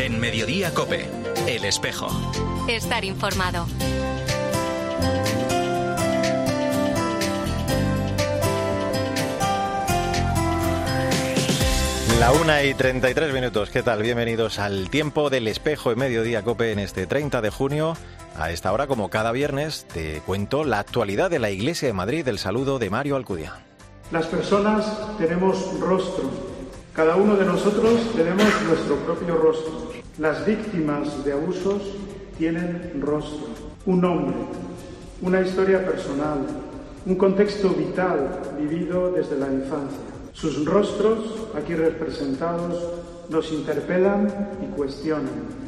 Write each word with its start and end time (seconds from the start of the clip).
En 0.00 0.20
Mediodía 0.20 0.72
Cope, 0.74 1.08
El 1.46 1.64
Espejo. 1.64 2.08
Estar 2.68 3.04
informado. 3.04 3.66
La 12.18 12.32
una 12.32 12.62
y 12.62 12.72
33 12.72 13.34
minutos, 13.34 13.68
¿qué 13.68 13.82
tal? 13.82 14.00
Bienvenidos 14.00 14.58
al 14.58 14.88
tiempo 14.88 15.28
del 15.28 15.46
espejo 15.48 15.92
en 15.92 15.98
mediodía 15.98 16.42
cope 16.42 16.72
en 16.72 16.78
este 16.78 17.06
30 17.06 17.42
de 17.42 17.50
junio. 17.50 17.94
A 18.38 18.50
esta 18.50 18.72
hora, 18.72 18.86
como 18.86 19.10
cada 19.10 19.32
viernes, 19.32 19.84
te 19.92 20.22
cuento 20.24 20.64
la 20.64 20.78
actualidad 20.78 21.28
de 21.28 21.38
la 21.38 21.50
Iglesia 21.50 21.88
de 21.88 21.92
Madrid, 21.92 22.26
el 22.26 22.38
saludo 22.38 22.78
de 22.78 22.88
Mario 22.88 23.16
Alcudia. 23.16 23.52
Las 24.10 24.26
personas 24.26 24.86
tenemos 25.18 25.78
rostro, 25.78 26.30
cada 26.96 27.14
uno 27.16 27.36
de 27.36 27.44
nosotros 27.44 27.92
tenemos 28.16 28.46
nuestro 28.66 28.96
propio 29.04 29.36
rostro. 29.36 29.92
Las 30.18 30.46
víctimas 30.46 31.22
de 31.26 31.32
abusos 31.34 31.82
tienen 32.38 33.02
rostro, 33.02 33.48
un 33.84 34.00
nombre, 34.00 34.34
una 35.20 35.42
historia 35.42 35.84
personal, 35.84 36.38
un 37.04 37.14
contexto 37.16 37.68
vital 37.68 38.40
vivido 38.58 39.12
desde 39.12 39.38
la 39.38 39.52
infancia. 39.52 39.98
Sus 40.32 40.64
rostros, 40.64 41.18
aquí 41.54 41.74
representados, 41.74 42.82
nos 43.28 43.52
interpelan 43.52 44.56
y 44.62 44.74
cuestionan. 44.74 45.65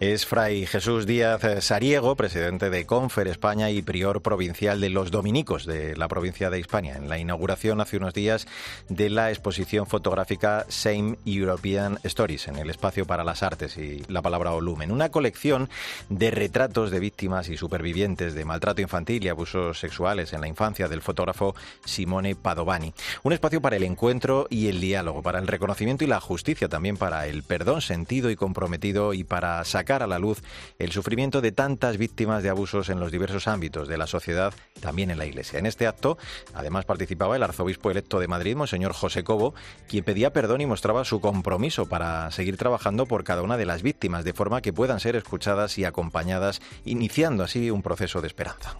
Es 0.00 0.26
Fray 0.26 0.66
Jesús 0.66 1.06
Díaz 1.06 1.42
Sariego, 1.64 2.16
presidente 2.16 2.70
de 2.70 2.86
Confer 2.86 3.28
España 3.28 3.70
y 3.70 3.82
prior 3.82 4.22
provincial 4.22 4.80
de 4.80 4.90
los 4.90 5.10
Dominicos 5.10 5.66
de 5.66 5.96
la 5.96 6.08
provincia 6.08 6.50
de 6.50 6.60
Hispania, 6.60 6.96
en 6.96 7.08
la 7.08 7.18
inauguración 7.18 7.80
hace 7.80 7.96
unos 7.96 8.14
días 8.14 8.46
de 8.88 9.10
la 9.10 9.30
exposición 9.30 9.86
fotográfica 9.86 10.66
Same 10.68 11.18
European 11.24 11.98
Stories 12.04 12.48
en 12.48 12.56
el 12.56 12.70
espacio 12.70 13.06
para 13.06 13.24
las 13.24 13.42
artes 13.42 13.76
y 13.76 14.02
la 14.08 14.22
palabra 14.22 14.50
volumen, 14.50 14.92
una 14.92 15.10
colección 15.10 15.68
de 16.08 16.30
retratos 16.30 16.90
de 16.90 17.00
víctimas 17.00 17.48
y 17.48 17.56
supervivientes 17.56 18.34
de 18.34 18.44
maltrato 18.44 18.80
infantil 18.80 19.24
y 19.24 19.28
abusos 19.28 19.78
sexuales 19.78 20.32
en 20.32 20.40
la 20.40 20.48
infancia 20.48 20.88
del 20.88 21.02
fotógrafo 21.02 21.54
Simone 21.84 22.36
Padovani. 22.36 22.94
Un 23.22 23.32
espacio 23.32 23.60
para 23.60 23.76
el 23.76 23.82
encuentro 23.82 24.46
y 24.50 24.68
el 24.68 24.80
diálogo, 24.80 25.22
para 25.22 25.38
el 25.38 25.46
reconocimiento 25.46 26.04
y 26.04 26.06
la 26.06 26.20
justicia, 26.20 26.68
también 26.68 26.96
para 26.96 27.26
el 27.26 27.42
perdón 27.42 27.82
sentido 27.82 28.30
y 28.30 28.36
comprometido 28.36 29.14
y 29.14 29.24
para 29.24 29.57
sacar 29.64 30.02
a 30.02 30.06
la 30.06 30.18
luz 30.18 30.42
el 30.78 30.92
sufrimiento 30.92 31.40
de 31.40 31.52
tantas 31.52 31.98
víctimas 31.98 32.42
de 32.42 32.48
abusos 32.48 32.88
en 32.88 33.00
los 33.00 33.12
diversos 33.12 33.48
ámbitos 33.48 33.88
de 33.88 33.98
la 33.98 34.06
sociedad, 34.06 34.52
también 34.80 35.10
en 35.10 35.18
la 35.18 35.26
Iglesia. 35.26 35.58
En 35.58 35.66
este 35.66 35.86
acto, 35.86 36.18
además, 36.54 36.84
participaba 36.84 37.36
el 37.36 37.42
arzobispo 37.42 37.90
electo 37.90 38.20
de 38.20 38.28
Madrid, 38.28 38.56
Monseñor 38.56 38.92
José 38.92 39.24
Cobo, 39.24 39.54
quien 39.88 40.04
pedía 40.04 40.32
perdón 40.32 40.60
y 40.60 40.66
mostraba 40.66 41.04
su 41.04 41.20
compromiso 41.20 41.86
para 41.86 42.30
seguir 42.30 42.56
trabajando 42.56 43.06
por 43.06 43.24
cada 43.24 43.42
una 43.42 43.56
de 43.56 43.66
las 43.66 43.82
víctimas, 43.82 44.24
de 44.24 44.32
forma 44.32 44.60
que 44.60 44.72
puedan 44.72 45.00
ser 45.00 45.16
escuchadas 45.16 45.78
y 45.78 45.84
acompañadas, 45.84 46.60
iniciando 46.84 47.44
así 47.44 47.70
un 47.70 47.82
proceso 47.82 48.20
de 48.20 48.28
esperanza. 48.28 48.78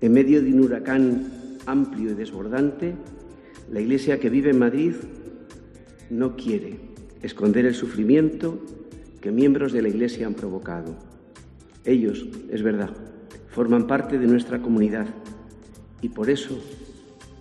En 0.00 0.12
medio 0.12 0.42
de 0.42 0.52
un 0.52 0.60
huracán 0.60 1.58
amplio 1.66 2.12
y 2.12 2.14
desbordante, 2.14 2.94
la 3.70 3.80
Iglesia 3.80 4.18
que 4.18 4.30
vive 4.30 4.50
en 4.50 4.58
Madrid 4.58 4.94
no 6.10 6.36
quiere 6.36 6.80
esconder 7.22 7.66
el 7.66 7.74
sufrimiento 7.74 8.60
que 9.20 9.30
miembros 9.30 9.72
de 9.72 9.82
la 9.82 9.88
Iglesia 9.88 10.26
han 10.26 10.34
provocado. 10.34 10.94
Ellos, 11.84 12.26
es 12.50 12.62
verdad, 12.62 12.90
forman 13.48 13.86
parte 13.86 14.18
de 14.18 14.26
nuestra 14.26 14.60
comunidad 14.60 15.06
y 16.00 16.10
por 16.10 16.30
eso 16.30 16.58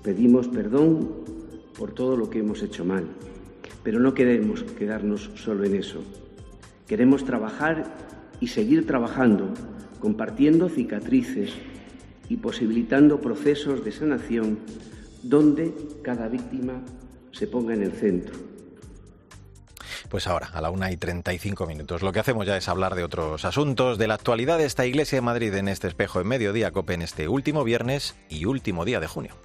pedimos 0.03 0.48
perdón 0.48 1.09
por 1.78 1.92
todo 1.92 2.17
lo 2.17 2.30
que 2.30 2.39
hemos 2.39 2.64
hecho 2.64 2.83
mal. 2.86 3.05
Pero 3.83 4.00
no 4.00 4.14
queremos 4.14 4.64
quedarnos 4.64 5.30
solo 5.36 5.64
en 5.64 5.75
eso. 5.75 6.03
Queremos 6.88 7.25
trabajar 7.25 7.86
y 8.39 8.48
seguir 8.48 8.88
trabajando, 8.88 9.53
compartiendo 10.00 10.70
cicatrices 10.70 11.52
y 12.30 12.38
posibilitando 12.38 13.21
procesos 13.21 13.86
de 13.86 13.92
sanación 13.92 14.59
donde 15.23 15.73
cada 16.02 16.27
víctima 16.27 16.82
se 17.32 17.48
ponga 17.48 17.73
en 17.73 17.83
el 17.83 17.92
centro 17.92 18.57
pues 20.10 20.28
ahora, 20.28 20.50
a 20.54 20.62
la 20.62 20.70
una 20.70 20.92
y 20.92 20.98
35 20.98 21.66
minutos. 21.66 22.02
Lo 22.02 22.12
que 22.12 22.20
hacemos 22.20 22.45
ya 22.45 22.58
es 22.58 22.68
hablar 22.68 22.95
de 22.95 23.04
otros 23.04 23.45
asuntos, 23.45 23.98
de 23.98 24.08
la 24.08 24.16
actualidad 24.16 24.58
de 24.58 24.66
esta 24.66 24.86
Iglesia 24.86 25.18
de 25.18 25.22
Madrid 25.22 25.54
en 25.54 25.68
este 25.68 25.88
espejo 25.88 26.22
en 26.22 26.28
mediodía, 26.28 26.72
COPE 26.72 26.95
en 26.95 27.02
este 27.02 27.28
último 27.28 27.64
viernes 27.64 28.16
y 28.30 28.45
último 28.45 28.86
día 28.86 29.00
de 29.00 29.08
junio. 29.08 29.36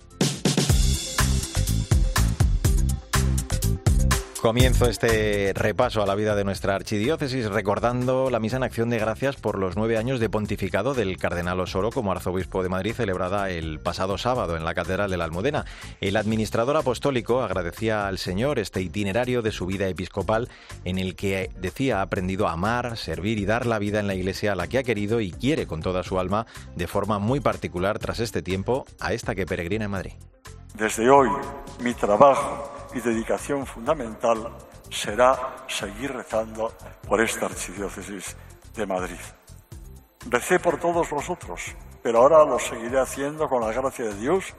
Comienzo 4.42 4.86
este 4.86 5.53
repaso 5.54 6.03
a 6.03 6.06
la 6.06 6.16
vida 6.16 6.34
de 6.34 6.42
nuestra 6.42 6.75
archidiócesis 6.75 7.48
recordando 7.48 8.28
la 8.28 8.41
misa 8.41 8.56
en 8.56 8.64
acción 8.64 8.91
de 8.91 8.98
gracias 8.98 9.36
por 9.36 9.56
los 9.56 9.76
nueve 9.76 9.97
años 9.97 10.19
de 10.19 10.28
pontificado 10.28 10.94
del 10.94 11.16
cardenal 11.16 11.60
Osoro 11.60 11.91
como 11.92 12.10
arzobispo 12.10 12.64
de 12.64 12.69
Madrid 12.69 12.92
celebrada 12.92 13.50
el 13.50 13.78
pasado 13.78 14.19
sábado 14.19 14.56
en 14.56 14.64
la 14.64 14.75
Catedral 14.75 15.12
de 15.12 15.16
la 15.16 15.26
Almudena. 15.26 15.64
El 16.00 16.16
administrador 16.16 16.76
apostólico 16.76 17.41
agradecía 17.41 18.08
al 18.08 18.19
Señor 18.19 18.58
este 18.58 18.82
itinerario 18.82 19.42
de 19.42 19.52
su 19.52 19.64
vida 19.64 19.86
episcopal 19.86 20.48
en 20.84 20.98
el 20.98 21.14
que 21.14 21.48
decía 21.60 22.00
ha 22.00 22.02
aprendido 22.02 22.48
a 22.48 22.54
amar, 22.54 22.97
servir 22.97 23.38
y 23.38 23.44
dar 23.44 23.64
la 23.64 23.78
vida 23.78 24.00
en 24.00 24.08
la 24.08 24.16
iglesia 24.16 24.54
a 24.54 24.56
la 24.56 24.66
que 24.66 24.78
ha 24.78 24.82
querido 24.82 25.20
y 25.20 25.31
quiere 25.31 25.69
con 25.69 25.82
toda 25.82 26.02
su 26.02 26.19
alma 26.19 26.47
de 26.75 26.88
forma 26.88 27.20
muy 27.20 27.38
particular 27.38 28.00
tras 28.00 28.19
este 28.19 28.42
tiempo 28.42 28.86
a 28.98 29.12
esta 29.12 29.36
que 29.36 29.47
peregrina 29.47 29.84
en 29.84 29.92
Madrid. 29.92 30.14
Desde 30.75 31.08
hoy 31.08 31.28
mi 31.81 31.94
trabajo 31.94 32.81
y 32.94 33.00
dedicación 33.00 33.66
fundamental 33.66 34.53
será 34.91 35.64
seguir 35.69 36.12
rezando 36.12 36.72
por 37.08 37.20
esta 37.20 37.47
archidiócesis 37.47 38.36
de 38.75 38.86
Madrid. 38.86 39.20
Recé 40.28 40.58
por 40.60 40.78
todos 40.78 41.08
vosotros, 41.10 41.75
pero 42.02 42.19
ahora 42.20 42.44
lo 42.44 42.58
seguiré 42.58 43.00
haciendo 43.00 43.48
con 43.48 43.62
la 43.62 43.72
gracia 43.72 44.06
de 44.06 44.14
Dios, 44.14 44.54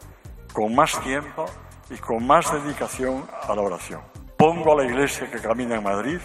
con 0.52 0.76
más 0.76 1.00
tiempo 1.02 1.46
y 1.90 1.98
con 1.98 2.26
más 2.26 2.52
dedicación 2.52 3.26
a 3.48 3.56
la 3.56 3.62
oración. 3.62 4.02
Pongo 4.38 4.74
a 4.74 4.84
la 4.84 4.90
iglesia 4.90 5.30
que 5.30 5.40
camina 5.40 5.76
en 5.76 5.84
Madrid 5.84 6.20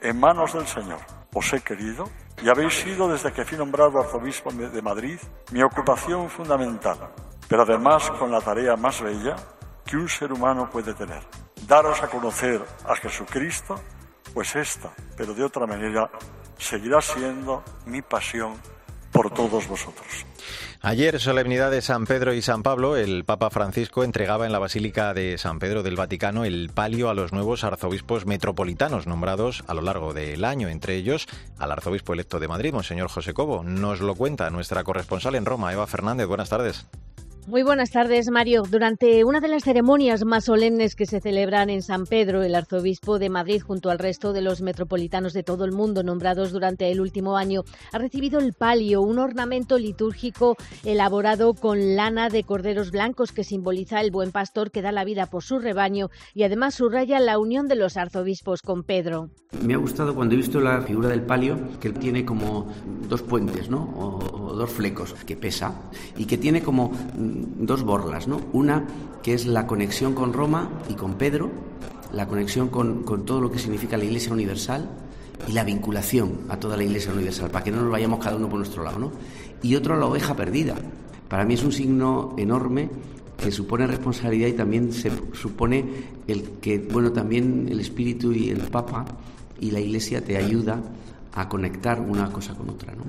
en 0.00 0.18
manos 0.18 0.54
del 0.54 0.66
Señor. 0.66 0.98
Os 1.32 1.52
he 1.52 1.60
querido 1.60 2.04
y 2.42 2.48
habéis 2.48 2.74
sido 2.74 3.06
desde 3.06 3.32
que 3.32 3.44
fui 3.44 3.56
nombrado 3.56 4.00
arzobispo 4.00 4.50
de 4.50 4.82
Madrid 4.82 5.18
mi 5.52 5.62
ocupación 5.62 6.28
fundamental, 6.28 6.98
pero 7.48 7.62
además 7.62 8.10
con 8.18 8.32
la 8.32 8.40
tarea 8.40 8.74
más 8.76 9.00
bella 9.00 9.36
que 9.84 9.96
un 9.96 10.08
ser 10.08 10.32
humano 10.32 10.68
puede 10.70 10.94
tener 10.94 11.22
daros 11.66 12.02
a 12.02 12.08
conocer 12.08 12.60
a 12.84 12.96
Jesucristo, 12.96 13.80
pues 14.34 14.56
esta, 14.56 14.90
pero 15.16 15.34
de 15.34 15.44
otra 15.44 15.66
manera, 15.66 16.10
seguirá 16.58 17.00
siendo 17.00 17.62
mi 17.86 18.02
pasión 18.02 18.54
por 19.12 19.32
todos 19.32 19.66
vosotros. 19.66 20.26
Ayer, 20.82 21.20
solemnidad 21.20 21.70
de 21.70 21.82
San 21.82 22.06
Pedro 22.06 22.32
y 22.32 22.40
San 22.40 22.62
Pablo, 22.62 22.96
el 22.96 23.24
Papa 23.24 23.50
Francisco 23.50 24.02
entregaba 24.02 24.46
en 24.46 24.52
la 24.52 24.58
Basílica 24.58 25.12
de 25.12 25.36
San 25.36 25.58
Pedro 25.58 25.82
del 25.82 25.96
Vaticano 25.96 26.44
el 26.46 26.70
palio 26.72 27.10
a 27.10 27.14
los 27.14 27.32
nuevos 27.32 27.64
arzobispos 27.64 28.24
metropolitanos 28.24 29.06
nombrados 29.06 29.62
a 29.66 29.74
lo 29.74 29.82
largo 29.82 30.14
del 30.14 30.42
año, 30.42 30.68
entre 30.68 30.96
ellos 30.96 31.26
al 31.58 31.72
arzobispo 31.72 32.14
electo 32.14 32.40
de 32.40 32.48
Madrid, 32.48 32.72
Monseñor 32.72 33.10
José 33.10 33.34
Cobo. 33.34 33.62
Nos 33.62 34.00
lo 34.00 34.14
cuenta 34.14 34.48
nuestra 34.48 34.82
corresponsal 34.82 35.34
en 35.34 35.44
Roma, 35.44 35.72
Eva 35.72 35.86
Fernández. 35.86 36.26
Buenas 36.26 36.48
tardes. 36.48 36.86
Muy 37.46 37.62
buenas 37.64 37.90
tardes, 37.90 38.30
Mario. 38.30 38.62
Durante 38.62 39.24
una 39.24 39.40
de 39.40 39.48
las 39.48 39.64
ceremonias 39.64 40.24
más 40.24 40.44
solemnes 40.44 40.94
que 40.94 41.06
se 41.06 41.20
celebran 41.20 41.68
en 41.68 41.82
San 41.82 42.04
Pedro, 42.04 42.42
el 42.42 42.54
arzobispo 42.54 43.18
de 43.18 43.28
Madrid, 43.28 43.60
junto 43.60 43.90
al 43.90 43.98
resto 43.98 44.32
de 44.32 44.40
los 44.40 44.60
metropolitanos 44.62 45.32
de 45.32 45.42
todo 45.42 45.64
el 45.64 45.72
mundo 45.72 46.04
nombrados 46.04 46.52
durante 46.52 46.92
el 46.92 47.00
último 47.00 47.36
año, 47.36 47.62
ha 47.92 47.98
recibido 47.98 48.38
el 48.38 48.52
palio, 48.52 49.02
un 49.02 49.18
ornamento 49.18 49.78
litúrgico 49.78 50.56
elaborado 50.84 51.54
con 51.54 51.96
lana 51.96 52.28
de 52.28 52.44
corderos 52.44 52.92
blancos 52.92 53.32
que 53.32 53.42
simboliza 53.42 54.00
el 54.00 54.12
buen 54.12 54.30
pastor 54.30 54.70
que 54.70 54.82
da 54.82 54.92
la 54.92 55.04
vida 55.04 55.26
por 55.26 55.42
su 55.42 55.58
rebaño 55.58 56.08
y 56.34 56.44
además 56.44 56.74
subraya 56.74 57.18
la 57.18 57.38
unión 57.38 57.66
de 57.66 57.76
los 57.76 57.96
arzobispos 57.96 58.62
con 58.62 58.84
Pedro. 58.84 59.30
Me 59.66 59.74
ha 59.74 59.78
gustado 59.78 60.14
cuando 60.14 60.34
he 60.34 60.38
visto 60.38 60.60
la 60.60 60.82
figura 60.82 61.08
del 61.08 61.22
palio, 61.22 61.58
que 61.80 61.90
tiene 61.90 62.24
como 62.24 62.68
dos 63.08 63.22
puentes, 63.22 63.68
¿no? 63.68 63.82
O, 63.96 64.50
o 64.50 64.54
dos 64.54 64.70
flecos, 64.70 65.14
que 65.26 65.36
pesa, 65.36 65.74
y 66.16 66.26
que 66.26 66.38
tiene 66.38 66.62
como 66.62 66.92
dos 67.58 67.82
borlas, 67.82 68.28
¿no? 68.28 68.40
Una 68.52 68.86
que 69.22 69.34
es 69.34 69.46
la 69.46 69.66
conexión 69.66 70.14
con 70.14 70.32
Roma 70.32 70.70
y 70.88 70.94
con 70.94 71.14
Pedro, 71.14 71.50
la 72.12 72.26
conexión 72.26 72.68
con, 72.68 73.02
con 73.02 73.24
todo 73.24 73.40
lo 73.40 73.50
que 73.50 73.58
significa 73.58 73.96
la 73.96 74.04
Iglesia 74.04 74.32
Universal 74.32 74.88
y 75.48 75.52
la 75.52 75.64
vinculación 75.64 76.40
a 76.48 76.58
toda 76.58 76.76
la 76.76 76.84
Iglesia 76.84 77.12
Universal, 77.12 77.50
para 77.50 77.64
que 77.64 77.70
no 77.70 77.82
nos 77.82 77.90
vayamos 77.90 78.22
cada 78.22 78.36
uno 78.36 78.48
por 78.48 78.58
nuestro 78.58 78.82
lado, 78.82 78.98
¿no? 78.98 79.12
Y 79.62 79.74
otro 79.74 79.96
la 79.96 80.06
oveja 80.06 80.34
perdida. 80.34 80.74
Para 81.28 81.44
mí 81.44 81.54
es 81.54 81.62
un 81.62 81.72
signo 81.72 82.34
enorme 82.36 82.90
que 83.36 83.50
supone 83.50 83.86
responsabilidad 83.86 84.48
y 84.48 84.52
también 84.52 84.92
se 84.92 85.10
supone 85.32 85.84
el 86.26 86.42
que, 86.60 86.78
bueno, 86.78 87.12
también 87.12 87.68
el 87.70 87.80
Espíritu 87.80 88.32
y 88.32 88.50
el 88.50 88.60
Papa 88.62 89.04
y 89.60 89.70
la 89.70 89.80
Iglesia 89.80 90.22
te 90.22 90.36
ayuda 90.36 90.82
a 91.32 91.48
conectar 91.48 92.00
una 92.00 92.30
cosa 92.32 92.54
con 92.54 92.70
otra, 92.70 92.94
¿no? 92.94 93.04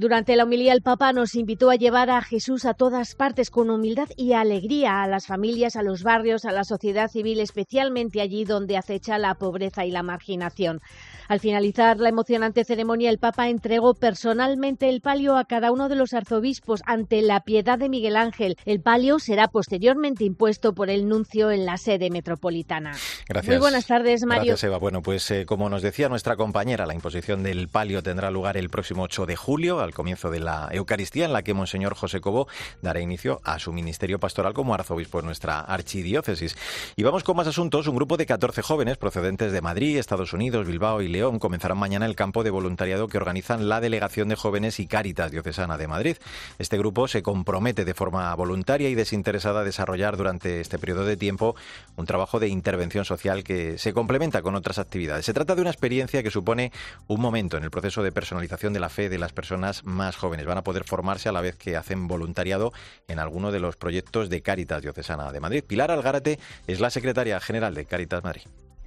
Durante 0.00 0.34
la 0.34 0.44
homilía 0.44 0.72
el 0.72 0.80
Papa 0.80 1.12
nos 1.12 1.34
invitó 1.34 1.68
a 1.68 1.74
llevar 1.74 2.08
a 2.08 2.22
Jesús 2.22 2.64
a 2.64 2.72
todas 2.72 3.14
partes 3.14 3.50
con 3.50 3.68
humildad 3.68 4.08
y 4.16 4.32
alegría 4.32 5.02
a 5.02 5.06
las 5.06 5.26
familias, 5.26 5.76
a 5.76 5.82
los 5.82 6.02
barrios, 6.02 6.46
a 6.46 6.52
la 6.52 6.64
sociedad 6.64 7.10
civil, 7.10 7.38
especialmente 7.38 8.22
allí 8.22 8.46
donde 8.46 8.78
acecha 8.78 9.18
la 9.18 9.34
pobreza 9.34 9.84
y 9.84 9.90
la 9.90 10.02
marginación. 10.02 10.80
Al 11.28 11.38
finalizar 11.38 11.98
la 11.98 12.08
emocionante 12.08 12.64
ceremonia, 12.64 13.10
el 13.10 13.18
Papa 13.18 13.50
entregó 13.50 13.92
personalmente 13.92 14.88
el 14.88 15.02
palio 15.02 15.36
a 15.36 15.44
cada 15.44 15.70
uno 15.70 15.90
de 15.90 15.96
los 15.96 16.14
arzobispos 16.14 16.80
ante 16.86 17.20
la 17.20 17.40
piedad 17.40 17.78
de 17.78 17.90
Miguel 17.90 18.16
Ángel. 18.16 18.56
El 18.64 18.80
palio 18.80 19.18
será 19.18 19.48
posteriormente 19.48 20.24
impuesto 20.24 20.74
por 20.74 20.88
el 20.88 21.08
nuncio 21.08 21.50
en 21.50 21.66
la 21.66 21.76
sede 21.76 22.08
metropolitana. 22.08 22.92
Gracias. 23.28 23.52
Muy 23.52 23.60
buenas 23.60 23.86
tardes, 23.86 24.24
Mario. 24.24 24.44
Gracias, 24.44 24.64
Eva. 24.64 24.78
Bueno, 24.78 25.02
pues 25.02 25.30
eh, 25.30 25.44
como 25.44 25.68
nos 25.68 25.82
decía 25.82 26.08
nuestra 26.08 26.36
compañera, 26.36 26.86
la 26.86 26.94
imposición 26.94 27.42
del 27.42 27.68
palio 27.68 28.02
tendrá 28.02 28.30
lugar 28.30 28.56
el 28.56 28.70
próximo 28.70 29.02
8 29.02 29.26
de 29.26 29.36
julio, 29.36 29.78
al 29.90 29.94
comienzo 29.94 30.30
de 30.30 30.38
la 30.38 30.68
Eucaristía, 30.70 31.24
en 31.24 31.32
la 31.32 31.42
que 31.42 31.52
Monseñor 31.52 31.94
José 31.94 32.20
Cobo 32.20 32.46
dará 32.80 33.00
inicio 33.00 33.40
a 33.44 33.58
su 33.58 33.72
ministerio 33.72 34.20
pastoral 34.20 34.54
como 34.54 34.72
arzobispo 34.72 35.18
en 35.18 35.26
nuestra 35.26 35.60
archidiócesis. 35.60 36.56
Y 36.96 37.02
vamos 37.02 37.24
con 37.24 37.36
más 37.36 37.48
asuntos. 37.48 37.88
Un 37.88 37.96
grupo 37.96 38.16
de 38.16 38.26
14 38.26 38.62
jóvenes 38.62 38.96
procedentes 38.98 39.52
de 39.52 39.60
Madrid, 39.60 39.98
Estados 39.98 40.32
Unidos, 40.32 40.66
Bilbao 40.66 41.02
y 41.02 41.08
León 41.08 41.38
comenzarán 41.38 41.78
mañana 41.78 42.06
el 42.06 42.14
campo 42.14 42.44
de 42.44 42.50
voluntariado 42.50 43.08
que 43.08 43.16
organizan 43.16 43.68
la 43.68 43.80
Delegación 43.80 44.28
de 44.28 44.36
Jóvenes 44.36 44.78
y 44.78 44.86
Cáritas 44.86 45.32
Diocesana 45.32 45.76
de 45.76 45.88
Madrid. 45.88 46.16
Este 46.58 46.78
grupo 46.78 47.08
se 47.08 47.22
compromete 47.22 47.84
de 47.84 47.94
forma 47.94 48.32
voluntaria 48.36 48.88
y 48.88 48.94
desinteresada 48.94 49.60
a 49.60 49.64
desarrollar 49.64 50.16
durante 50.16 50.60
este 50.60 50.78
periodo 50.78 51.04
de 51.04 51.16
tiempo 51.16 51.56
un 51.96 52.06
trabajo 52.06 52.38
de 52.38 52.48
intervención 52.48 53.04
social 53.04 53.42
que 53.42 53.76
se 53.78 53.92
complementa 53.92 54.42
con 54.42 54.54
otras 54.54 54.78
actividades. 54.78 55.26
Se 55.26 55.34
trata 55.34 55.56
de 55.56 55.62
una 55.62 55.70
experiencia 55.70 56.22
que 56.22 56.30
supone 56.30 56.70
un 57.08 57.20
momento 57.20 57.56
en 57.56 57.64
el 57.64 57.70
proceso 57.70 58.02
de 58.02 58.12
personalización 58.12 58.72
de 58.72 58.80
la 58.80 58.88
fe 58.88 59.08
de 59.08 59.18
las 59.18 59.32
personas 59.32 59.79
más 59.84 60.16
jóvenes. 60.16 60.46
Van 60.46 60.58
a 60.58 60.64
poder 60.64 60.84
formarse 60.84 61.28
a 61.28 61.32
la 61.32 61.40
vez 61.40 61.56
que 61.56 61.76
hacen 61.76 62.08
voluntariado 62.08 62.72
en 63.08 63.18
alguno 63.18 63.52
de 63.52 63.60
los 63.60 63.76
proyectos 63.76 64.30
de 64.30 64.42
Cáritas 64.42 64.82
Diocesana 64.82 65.32
de 65.32 65.40
Madrid. 65.40 65.64
Pilar 65.66 65.90
Algárate 65.90 66.38
es 66.66 66.80
la 66.80 66.90
secretaria 66.90 67.40
general 67.40 67.74
de 67.74 67.84
Cáritas 67.84 68.22
Madrid. 68.22 68.42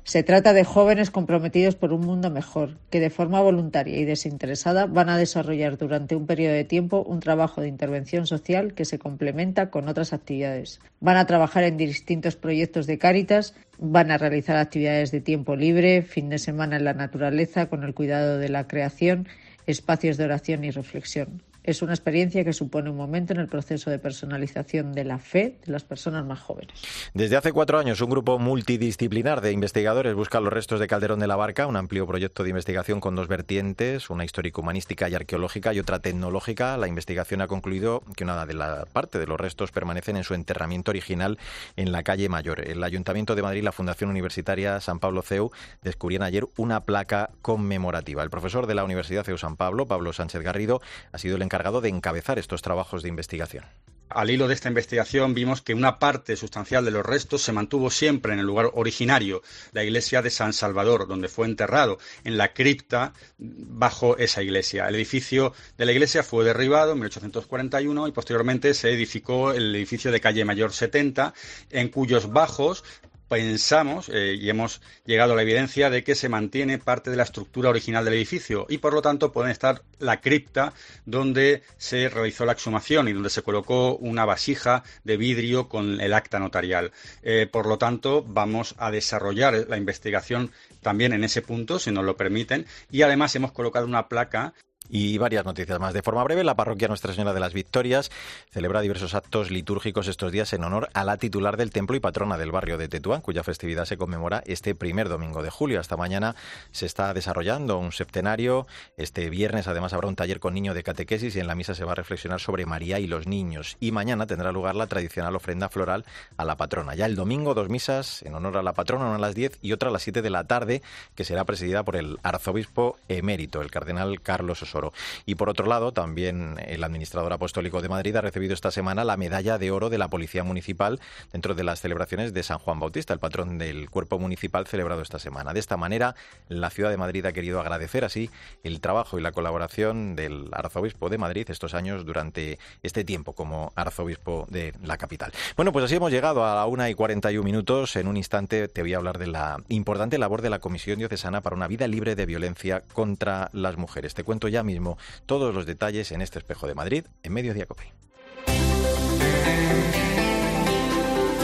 Se 0.06 0.22
trata 0.22 0.52
de 0.52 0.66
jóvenes 0.66 1.12
comprometidos 1.12 1.76
por 1.76 1.94
un 1.94 2.02
mundo 2.02 2.30
mejor, 2.30 2.78
que 2.90 3.00
de 3.00 3.10
forma 3.10 3.40
voluntaria 3.40 3.98
y 3.98 4.04
desinteresada 4.04 4.86
van 4.86 5.08
a 5.08 5.18
desarrollar 5.18 5.78
durante 5.78 6.18
un 6.18 6.26
periodo 6.26 6.54
de 6.54 6.66
tiempo 6.66 7.04
un 7.08 7.22
trabajo 7.22 7.62
de 7.62 7.70
intervención 7.70 8.28
social 8.28 8.74
que 8.74 8.84
se 8.84 9.00
complementa 9.00 9.70
con 9.70 9.88
otras 9.88 10.12
actividades. 10.12 10.82
Van 11.00 11.16
a 11.16 11.26
trabajar 11.26 11.64
en 11.64 11.78
distintos 11.78 12.36
proyectos 12.36 12.86
de 12.86 12.98
Cáritas, 12.98 13.56
van 13.80 14.12
a 14.12 14.18
realizar 14.18 14.58
actividades 14.58 15.12
de 15.12 15.22
tiempo 15.22 15.56
libre, 15.56 16.02
fin 16.02 16.28
de 16.28 16.38
semana 16.38 16.76
en 16.76 16.84
la 16.84 16.94
naturaleza, 16.94 17.68
con 17.68 17.84
el 17.84 17.94
cuidado 17.94 18.40
de 18.40 18.50
la 18.50 18.68
creación, 18.68 19.30
espacios 19.66 20.18
de 20.18 20.26
oración 20.26 20.64
y 20.64 20.72
reflexión. 20.72 21.42
Es 21.64 21.82
una 21.82 21.94
experiencia 21.94 22.44
que 22.44 22.52
supone 22.52 22.90
un 22.90 22.98
momento 22.98 23.32
en 23.32 23.40
el 23.40 23.48
proceso 23.48 23.90
de 23.90 23.98
personalización 23.98 24.92
de 24.92 25.06
la 25.06 25.18
fe 25.18 25.60
de 25.66 25.72
las 25.72 25.86
personas 25.86 26.26
más 26.26 26.42
jóvenes. 26.42 26.74
Desde 27.14 27.38
hace 27.38 27.54
cuatro 27.54 27.80
años, 27.80 28.02
un 28.02 28.10
grupo 28.10 28.38
multidisciplinar 28.38 29.40
de 29.40 29.54
investigadores 29.54 30.14
busca 30.14 30.42
los 30.42 30.52
restos 30.52 30.82
de 30.82 30.88
Calderón 30.88 31.22
de 31.22 31.28
la 31.28 31.38
Barca, 31.38 31.66
un 31.66 31.78
amplio 31.78 32.06
proyecto 32.06 32.44
de 32.44 32.50
investigación 32.50 33.00
con 33.00 33.16
dos 33.16 33.30
vertientes, 33.30 34.10
una 34.10 34.26
histórico-humanística 34.26 35.08
y 35.08 35.16
arqueológica 35.16 35.74
y 35.74 35.80
otra 35.80 36.00
tecnológica. 36.00 36.76
La 36.76 36.90
investigación 36.90 37.40
ha 37.40 37.48
concluido 37.48 38.04
que 38.18 38.26
una 38.26 38.46
de 38.46 38.56
la 38.56 38.86
parte 38.92 39.18
de 39.18 39.28
los 39.28 39.40
restos 39.40 39.72
permanecen 39.72 40.18
en 40.18 40.26
su 40.26 40.34
enterramiento 40.34 40.92
original 40.92 41.40
en 41.78 41.94
la 41.94 42.04
calle 42.04 42.28
Mayor. 42.28 42.68
El 42.68 42.84
Ayuntamiento 42.84 43.36
de 43.36 43.42
Madrid 43.42 43.60
y 43.60 43.64
la 43.64 43.72
Fundación 43.72 44.10
Universitaria 44.10 44.82
San 44.82 45.00
Pablo 45.00 45.22
CEU 45.22 45.52
descubrieron 45.82 46.28
ayer 46.28 46.46
una 46.58 46.82
placa 46.82 47.30
conmemorativa. 47.42 48.22
El 48.22 48.30
profesor 48.30 48.68
de 48.68 48.76
la 48.76 48.84
Universidad 48.84 49.24
CEU 49.24 49.38
San 49.38 49.56
Pablo, 49.56 49.86
Pablo 49.86 50.12
Sánchez 50.12 50.42
Garrido, 50.42 50.82
ha 51.14 51.18
sido 51.18 51.38
el 51.38 51.42
de 51.54 51.90
encabezar 51.90 52.40
estos 52.40 52.64
trabajos 52.64 53.04
de 53.04 53.10
investigación. 53.10 53.64
Al 54.10 54.32
hilo 54.32 54.48
de 54.48 54.56
esta 54.56 54.70
investigación 54.70 55.36
vimos 55.36 55.62
que 55.62 55.76
una 55.76 56.00
parte 56.00 56.36
sustancial 56.36 56.84
de 56.84 56.92
los 56.92 57.06
restos 57.06 57.44
se 57.44 57.52
mantuvo 57.52 57.92
siempre 57.92 58.34
en 58.34 58.40
el 58.40 58.46
lugar 58.46 58.72
originario, 58.74 59.44
la 59.72 59.84
iglesia 59.84 60.24
de 60.24 60.32
San 60.32 60.54
Salvador, 60.54 61.08
donde 61.08 61.30
fue 61.30 61.46
enterrado, 61.46 62.00
en 62.24 62.38
la 62.38 62.54
cripta 62.54 63.14
bajo 63.38 64.18
esa 64.18 64.42
iglesia. 64.42 64.88
El 64.88 64.96
edificio 64.96 65.54
de 65.78 65.86
la 65.86 65.92
iglesia 65.92 66.24
fue 66.24 66.44
derribado 66.44 66.94
en 66.94 67.00
1841 67.00 68.08
y 68.08 68.12
posteriormente 68.12 68.74
se 68.74 68.92
edificó 68.92 69.52
el 69.52 69.76
edificio 69.76 70.12
de 70.12 70.22
calle 70.22 70.46
Mayor 70.46 70.74
70, 70.74 71.34
en 71.70 71.90
cuyos 71.90 72.32
bajos 72.32 72.84
pensamos 73.28 74.10
eh, 74.10 74.38
y 74.40 74.50
hemos 74.50 74.82
llegado 75.06 75.34
a 75.34 75.36
la 75.36 75.42
evidencia 75.42 75.90
de 75.90 76.04
que 76.04 76.16
se 76.16 76.30
mantiene 76.30 76.78
parte 76.78 77.10
de 77.10 77.18
la 77.18 77.24
estructura 77.24 77.70
original 77.70 78.06
del 78.06 78.16
edificio 78.16 78.66
y 78.70 78.78
por 78.78 78.94
lo 78.94 79.02
tanto 79.02 79.32
pueden 79.32 79.52
estar 79.52 79.82
la 80.00 80.22
cripta 80.22 80.74
donde 81.06 81.64
se 81.78 82.10
realizó 82.10 82.46
la 82.46 82.54
exhumación 82.54 83.08
y 83.08 83.14
donde 83.14 83.30
se 83.30 83.42
colocó 83.42 83.96
una 83.96 84.26
vasija 84.26 84.84
de 85.04 85.18
vidrio 85.18 85.70
con 85.70 86.00
el 86.02 86.14
acta 86.14 86.40
notarial. 86.40 86.92
Eh, 87.22 87.48
por 87.52 87.66
lo 87.66 87.78
tanto, 87.78 88.24
vamos 88.28 88.76
a 88.78 88.92
desarrollar 88.92 89.66
la 89.68 89.78
investigación 89.78 90.52
también 90.82 91.14
en 91.14 91.24
ese 91.24 91.42
punto, 91.42 91.80
si 91.80 91.92
nos 91.92 92.04
lo 92.04 92.18
permiten, 92.18 92.66
y 92.92 93.02
además 93.02 93.36
hemos 93.36 93.52
colocado 93.52 93.86
una 93.86 94.10
placa 94.10 94.54
y 94.90 95.18
varias 95.18 95.46
noticias 95.46 95.80
más. 95.80 95.94
De 95.94 96.02
forma 96.02 96.24
breve, 96.24 96.44
la 96.44 96.56
parroquia 96.56 96.88
Nuestra 96.88 97.14
Señora 97.14 97.34
de 97.34 97.40
las 97.40 97.54
Victorias 97.54 98.12
celebra 98.52 98.82
diversos 98.82 99.16
actos 99.16 99.52
litúrgicos 99.52 100.08
estos 100.08 100.32
días 100.32 100.54
en 100.54 100.64
honor 100.64 100.90
a 100.94 101.04
la 101.04 101.18
titular 101.18 101.58
del 101.58 101.72
templo 101.72 101.96
y 101.96 102.00
patrona 102.00 102.38
del 102.38 102.52
barrio 102.52 102.78
de 102.78 102.88
Tetuán, 102.88 103.22
cuya 103.22 103.44
festividad 103.44 103.86
se 103.86 103.98
conmemora 103.98 104.44
este 104.46 104.76
primer 104.76 105.10
domingo 105.10 105.42
de 105.42 105.50
julio. 105.50 105.80
Hasta 105.80 105.98
mañana 105.98 106.36
se 106.72 106.86
está 106.86 107.14
desarrollando 107.14 107.78
un 107.78 107.92
septenario. 107.92 108.68
Este 108.98 109.30
viernes, 109.30 109.68
además, 109.68 109.94
habrá 109.94 110.08
un 110.08 110.16
taller 110.16 110.40
con 110.40 110.54
niño 110.54 110.74
de 110.74 110.84
catequesis 110.84 111.36
y 111.36 111.40
en 111.40 111.48
la 111.48 111.56
misa 111.56 111.76
se 111.76 111.86
va 111.86 111.94
a 111.94 111.96
reflexionar 111.96 112.40
sobre 112.40 112.66
María 112.66 113.00
y 113.00 113.08
los 113.08 113.28
niños. 113.28 113.78
Y 113.80 113.92
mañana 113.92 114.28
tendrá 114.28 114.52
lugar 114.52 114.76
la 114.76 114.88
tradicional 114.88 115.36
ofrenda 115.36 115.70
floral 115.70 116.06
a 116.38 116.46
la 116.46 116.56
patrona. 116.56 116.96
Ya 116.96 117.06
el 117.06 117.16
domingo, 117.16 117.54
dos 117.54 117.70
misas 117.70 118.24
en 118.24 118.34
honor 118.36 118.58
a 118.58 118.64
la 118.64 118.74
patrona, 118.74 119.06
una 119.06 119.16
a 119.16 119.20
las 119.20 119.36
10 119.36 119.60
y 119.62 119.72
otra 119.72 119.90
a 119.90 119.92
las 119.92 120.04
7 120.04 120.22
de 120.22 120.30
la 120.30 120.46
tarde, 120.46 120.82
que 121.16 121.24
será 121.24 121.46
presidida 121.46 121.84
por 121.84 121.96
el 121.96 122.18
arzobispo 122.24 122.98
emérito, 123.08 123.62
el 123.62 123.72
cardenal 123.72 124.22
Carlos 124.22 124.62
Osoro. 124.74 124.94
Y 125.26 125.36
por 125.36 125.50
otro 125.50 125.68
lado, 125.68 125.92
también 125.92 126.56
el 126.66 126.84
administrador 126.84 127.32
apostólico 127.32 127.82
de 127.82 127.90
Madrid 127.90 128.16
ha 128.16 128.22
recibido 128.22 128.54
esta 128.54 128.72
semana 128.72 129.04
la 129.04 129.18
medalla 129.18 129.58
de 129.58 129.72
oro 129.72 129.90
de 129.90 129.98
la 129.98 130.08
Policía 130.08 130.44
Municipal 130.44 131.00
dentro 131.32 131.54
de 131.54 131.64
las 131.64 131.82
celebraciones 131.82 132.34
de 132.34 132.44
San 132.44 132.58
Juan 132.58 132.80
Bautista, 132.80 133.14
el 133.14 133.20
patrón 133.20 133.58
del 133.58 133.90
cuerpo 133.90 134.18
municipal 134.18 134.66
celebrado 134.66 135.02
esta 135.02 135.20
semana. 135.20 135.54
De 135.54 135.60
esta 135.60 135.78
manera, 135.78 136.16
la 136.50 136.70
ciudad 136.70 136.90
de 136.90 136.98
Madrid 136.98 137.26
ha 137.26 137.34
querido 137.34 137.60
agradecer 137.60 138.04
así 138.04 138.30
el 138.64 138.82
trabajo 138.82 139.20
y 139.20 139.22
la 139.22 139.32
colaboración 139.32 140.16
del 140.16 140.50
arzobispo 140.52 141.10
de 141.10 141.18
Madrid 141.18 141.50
estos 141.50 141.74
años 141.74 142.06
durante 142.06 142.58
este 142.82 143.04
tiempo 143.04 143.34
como 143.34 143.72
arzobispo 143.76 144.48
de 144.50 144.74
la 144.84 144.98
capital. 144.98 145.32
Bueno, 145.56 145.72
pues 145.72 145.86
así 145.86 145.96
hemos 145.96 146.12
llegado 146.12 146.46
a 146.46 146.56
la 146.56 146.66
una 146.66 146.90
y 146.90 146.96
41 146.96 147.44
minutos. 147.44 147.96
En 147.96 148.08
un 148.08 148.18
instante 148.18 148.68
te 148.68 148.82
voy 148.82 148.94
a 148.94 148.98
hablar 148.98 149.20
de 149.20 149.28
la 149.28 149.58
importante 149.70 150.18
labor 150.18 150.42
de 150.42 150.50
la 150.50 150.60
Comisión 150.60 150.98
Diocesana 150.98 151.42
para 151.42 151.56
una 151.56 151.68
vida 151.68 151.88
libre 151.88 152.16
de 152.16 152.26
violencia 152.26 152.82
contra 152.94 153.50
las 153.54 153.78
mujeres. 153.78 154.14
Te 154.14 154.24
cuento 154.24 154.48
ya 154.48 154.63
mismo 154.64 154.98
todos 155.26 155.54
los 155.54 155.66
detalles 155.66 156.12
en 156.12 156.22
este 156.22 156.40
espejo 156.40 156.68
de 156.68 156.76
Madrid 156.76 157.06
en 157.24 157.34
Mediodía 157.34 157.66
Cope. 157.66 157.94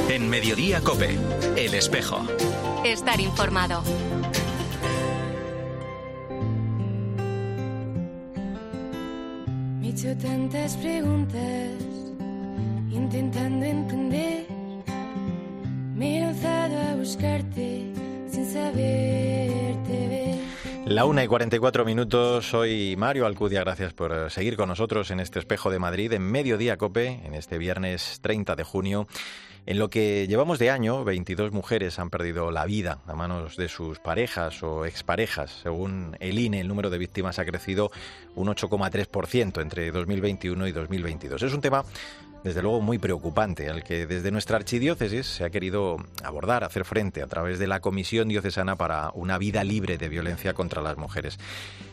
En 0.10 0.28
Mediodía 0.28 0.82
Cope, 0.82 1.18
el 1.56 1.74
espejo. 1.76 2.26
Estar 2.84 3.20
informado. 3.20 3.84
Me 9.80 9.88
he 9.88 9.90
hecho 9.92 10.18
tantas 10.18 10.76
preguntas, 10.78 11.70
intentando 12.90 13.66
entender. 13.66 14.48
Me 15.96 16.18
he 16.18 16.22
lanzado 16.22 16.76
a 16.90 16.96
buscarte 16.96 17.94
sin 18.32 18.46
saberte 18.52 20.08
ver. 20.10 20.29
La 20.89 21.05
una 21.05 21.24
y 21.24 21.27
44 21.27 21.86
minutos, 21.86 22.48
soy 22.48 22.96
Mario 22.98 23.27
Alcudia, 23.27 23.60
gracias 23.60 23.93
por 23.93 24.31
seguir 24.31 24.58
con 24.58 24.69
nosotros 24.69 25.12
en 25.12 25.19
este 25.19 25.38
espejo 25.38 25.69
de 25.69 25.77
Madrid 25.77 26.12
en 26.13 26.24
Mediodía 26.24 26.77
Cope, 26.77 27.22
en 27.24 27.36
este 27.36 27.60
viernes 27.60 28.17
30 28.24 28.55
de 28.55 28.63
junio. 28.63 29.08
En 29.66 29.78
lo 29.78 29.89
que 29.89 30.25
llevamos 30.28 30.58
de 30.58 30.72
año, 30.72 31.04
22 31.04 31.51
mujeres 31.51 32.00
han 32.00 32.10
perdido 32.10 32.51
la 32.51 32.66
vida 32.66 33.00
a 33.06 33.13
manos 33.13 33.56
de 33.56 33.68
sus 33.68 34.00
parejas 34.00 34.63
o 34.63 34.86
exparejas. 34.86 35.60
Según 35.63 36.18
el 36.20 36.39
INE, 36.39 36.62
el 36.62 36.68
número 36.68 36.89
de 36.89 36.98
víctimas 36.98 37.39
ha 37.39 37.46
crecido 37.46 37.92
un 38.36 38.48
8,3% 38.48 39.62
entre 39.62 39.92
2021 39.92 40.68
y 40.68 40.72
2022. 40.72 41.44
Es 41.44 41.54
un 41.54 41.62
tema 41.62 41.84
desde 42.44 42.62
luego 42.62 42.82
muy 42.82 42.98
preocupante, 42.98 43.70
al 43.70 43.84
que 43.84 44.06
desde 44.06 44.32
nuestra 44.32 44.58
archidiócesis 44.58 45.28
se 45.28 45.44
ha 45.44 45.50
querido 45.50 45.98
abordar, 46.24 46.63
hacer 46.63 46.86
frente 46.86 47.22
a 47.22 47.28
través 47.28 47.60
de 47.60 47.68
la 47.68 47.82
Comisión 47.82 48.30
Diocesana 48.30 48.75
para 48.75 49.12
una 49.13 49.38
vida 49.38 49.63
libre 49.63 49.98
de 49.98 50.10
violencia 50.10 50.54
contra 50.54 50.82
las 50.82 50.98
mujeres. 50.98 51.38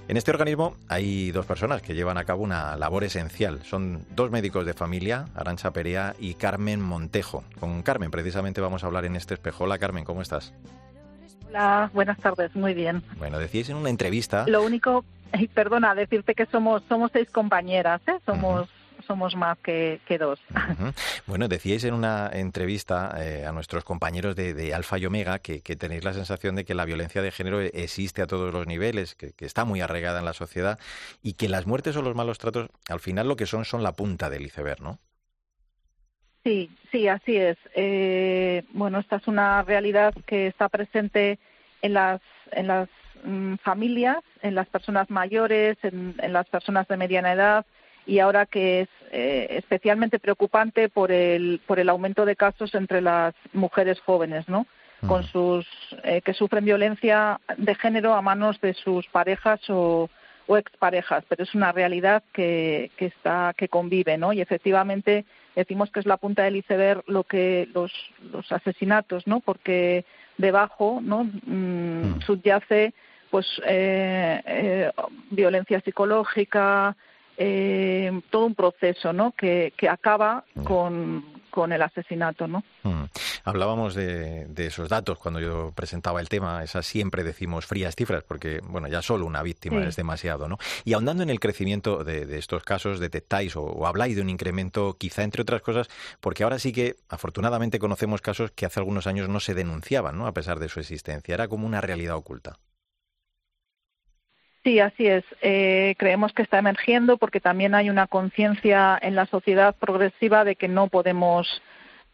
En 0.08 0.16
este 0.16 0.30
organismo 0.30 0.76
hay 0.88 1.32
dos 1.32 1.46
personas 1.46 1.82
que 1.82 1.94
llevan 1.94 2.16
a 2.16 2.25
cabo 2.25 2.44
una 2.44 2.76
labor 2.76 3.02
esencial. 3.02 3.64
Son 3.64 4.06
dos 4.14 4.30
médicos 4.30 4.64
de 4.64 4.73
familia, 4.73 5.26
Arancha 5.35 5.73
Perea 5.73 6.14
y 6.18 6.35
Carmen 6.35 6.80
Montejo. 6.80 7.42
Con 7.60 7.82
Carmen 7.82 8.10
precisamente 8.10 8.60
vamos 8.60 8.84
a 8.84 8.86
hablar 8.86 9.04
en 9.04 9.16
este 9.16 9.34
espejo. 9.34 9.64
Hola 9.64 9.78
Carmen, 9.78 10.04
¿cómo 10.04 10.22
estás? 10.22 10.52
Hola, 11.48 11.90
buenas 11.94 12.18
tardes, 12.18 12.54
muy 12.54 12.75
bien. 12.75 13.02
Bueno, 13.18 13.38
decíais 13.38 13.68
en 13.70 13.76
una 13.76 13.90
entrevista... 13.90 14.44
Lo 14.46 14.62
único 14.62 15.04
perdona, 15.54 15.94
decirte 15.94 16.34
que 16.34 16.46
somos 16.46 16.82
somos 16.88 17.10
seis 17.12 17.30
compañeras, 17.30 18.00
¿eh? 18.06 18.18
Somos 18.25 18.68
somos 19.06 19.36
más 19.36 19.56
que, 19.58 20.00
dos. 20.18 20.40
Bueno, 21.26 21.48
decíais 21.48 21.84
en 21.84 21.94
una 21.94 22.28
entrevista 22.32 23.14
eh, 23.18 23.46
a 23.46 23.52
nuestros 23.52 23.84
compañeros 23.84 24.34
de, 24.34 24.75
Alfa 24.75 24.98
y 24.98 25.06
Omega 25.06 25.38
que, 25.38 25.60
tenéis 25.60 26.04
la 26.04 26.12
sensación 26.12 26.56
de 26.56 26.64
que 26.64 26.75
la 26.75 26.84
violencia 26.84 27.22
de 27.22 27.30
género 27.30 27.60
existe 27.60 28.22
a 28.22 28.26
todos 28.26 28.52
los 28.52 28.66
niveles, 28.66 29.14
que, 29.14 29.32
está 29.38 29.64
muy 29.64 29.80
arraigada 29.80 30.18
en 30.18 30.25
la 30.25 30.32
sociedad 30.32 30.78
y 31.22 31.34
que 31.34 31.48
las 31.48 31.66
muertes 31.66 31.96
o 31.96 32.02
los 32.02 32.14
malos 32.14 32.38
tratos 32.38 32.68
al 32.88 33.00
final 33.00 33.28
lo 33.28 33.36
que 33.36 33.46
son 33.46 33.64
son 33.64 33.82
la 33.82 33.92
punta 33.92 34.28
del 34.30 34.46
iceberg, 34.46 34.82
¿no? 34.82 34.98
Sí, 36.46 36.70
sí, 36.92 37.08
así 37.08 37.36
es. 37.36 37.56
Eh, 37.74 38.62
bueno, 38.70 39.00
esta 39.00 39.16
es 39.16 39.26
una 39.26 39.64
realidad 39.64 40.14
que 40.26 40.46
está 40.46 40.68
presente 40.68 41.40
en 41.82 41.92
las, 41.92 42.20
en 42.52 42.68
las 42.68 42.88
mm, 43.24 43.54
familias, 43.56 44.18
en 44.42 44.54
las 44.54 44.68
personas 44.68 45.10
mayores, 45.10 45.76
en, 45.82 46.14
las 46.32 46.46
personas 46.46 46.86
de 46.86 46.98
mediana 46.98 47.32
edad 47.32 47.66
y 48.06 48.20
ahora 48.20 48.46
que 48.46 48.82
es 48.82 48.88
eh, 49.10 49.56
especialmente 49.58 50.20
preocupante 50.20 50.88
por 50.88 51.10
el, 51.10 51.60
por 51.66 51.80
el 51.80 51.88
aumento 51.88 52.24
de 52.24 52.36
casos 52.36 52.76
entre 52.76 53.00
las 53.00 53.34
mujeres 53.52 53.98
jóvenes, 53.98 54.48
¿no? 54.48 54.68
Con 55.08 55.24
sus, 55.24 55.66
eh, 56.04 56.20
que 56.20 56.32
sufren 56.32 56.64
violencia 56.64 57.40
de 57.58 57.74
género 57.74 58.14
a 58.14 58.22
manos 58.22 58.60
de 58.60 58.72
sus 58.74 59.04
parejas 59.08 59.58
o, 59.68 60.08
o 60.46 60.56
exparejas, 60.56 61.24
pero 61.28 61.42
es 61.42 61.56
una 61.56 61.72
realidad 61.72 62.22
que, 62.32 62.92
que 62.96 63.06
está, 63.06 63.52
que 63.56 63.66
convive, 63.66 64.16
¿no? 64.16 64.32
Y 64.32 64.40
efectivamente 64.40 65.24
decimos 65.56 65.90
que 65.90 66.00
es 66.00 66.06
la 66.06 66.18
punta 66.18 66.44
del 66.44 66.56
iceberg 66.56 67.02
lo 67.06 67.25
que 67.25 67.68
los, 67.75 67.92
los 68.30 68.50
asesinatos, 68.52 69.26
¿no? 69.26 69.40
Porque 69.40 70.04
debajo, 70.38 71.00
¿no? 71.02 71.25
Mm, 71.25 72.16
mm. 72.16 72.20
subyace 72.20 72.94
pues 73.30 73.46
eh, 73.66 74.40
eh, 74.46 74.92
violencia 75.30 75.80
psicológica, 75.80 76.96
eh, 77.36 78.20
todo 78.30 78.46
un 78.46 78.54
proceso, 78.54 79.12
¿no? 79.12 79.32
Que, 79.32 79.72
que 79.76 79.88
acaba 79.88 80.44
con, 80.64 81.25
con 81.50 81.72
el 81.72 81.82
asesinato, 81.82 82.46
¿no? 82.46 82.62
Hablábamos 83.46 83.94
de, 83.94 84.48
esos 84.56 84.88
datos 84.88 85.20
cuando 85.20 85.38
yo 85.38 85.72
presentaba 85.76 86.20
el 86.20 86.28
tema, 86.28 86.64
esas 86.64 86.84
siempre 86.84 87.22
decimos 87.22 87.64
frías 87.64 87.94
cifras, 87.94 88.24
porque 88.24 88.58
bueno, 88.64 88.88
ya 88.88 89.02
solo 89.02 89.24
una 89.24 89.40
víctima 89.44 89.84
es 89.84 89.94
demasiado, 89.94 90.48
¿no? 90.48 90.58
Y 90.84 90.94
ahondando 90.94 91.22
en 91.22 91.30
el 91.30 91.38
crecimiento 91.38 92.02
de, 92.02 92.38
estos 92.38 92.64
casos, 92.64 92.98
detectáis 92.98 93.54
o, 93.54 93.86
habláis 93.86 94.16
de 94.16 94.22
un 94.22 94.30
incremento, 94.30 94.96
quizá 94.98 95.22
entre 95.22 95.42
otras 95.42 95.62
cosas, 95.62 95.88
porque 96.20 96.42
ahora 96.42 96.58
sí 96.58 96.72
que 96.72 96.96
afortunadamente 97.08 97.78
conocemos 97.78 98.20
casos 98.20 98.50
que 98.50 98.66
hace 98.66 98.80
algunos 98.80 99.06
años 99.06 99.28
no 99.28 99.38
se 99.38 99.54
denunciaban, 99.54 100.18
¿no? 100.18 100.26
A 100.26 100.32
pesar 100.32 100.58
de 100.58 100.68
su 100.68 100.80
existencia, 100.80 101.32
era 101.32 101.46
como 101.46 101.68
una 101.68 101.80
realidad 101.80 102.16
oculta. 102.16 102.58
Sí, 104.64 104.80
así 104.80 105.06
es. 105.06 105.22
Eh, 105.40 105.94
creemos 105.98 106.32
que 106.32 106.42
está 106.42 106.58
emergiendo 106.58 107.16
porque 107.16 107.38
también 107.38 107.76
hay 107.76 107.90
una 107.90 108.08
conciencia 108.08 108.98
en 109.00 109.14
la 109.14 109.26
sociedad 109.26 109.76
progresiva 109.76 110.42
de 110.42 110.56
que 110.56 110.66
no 110.66 110.88
podemos 110.88 111.62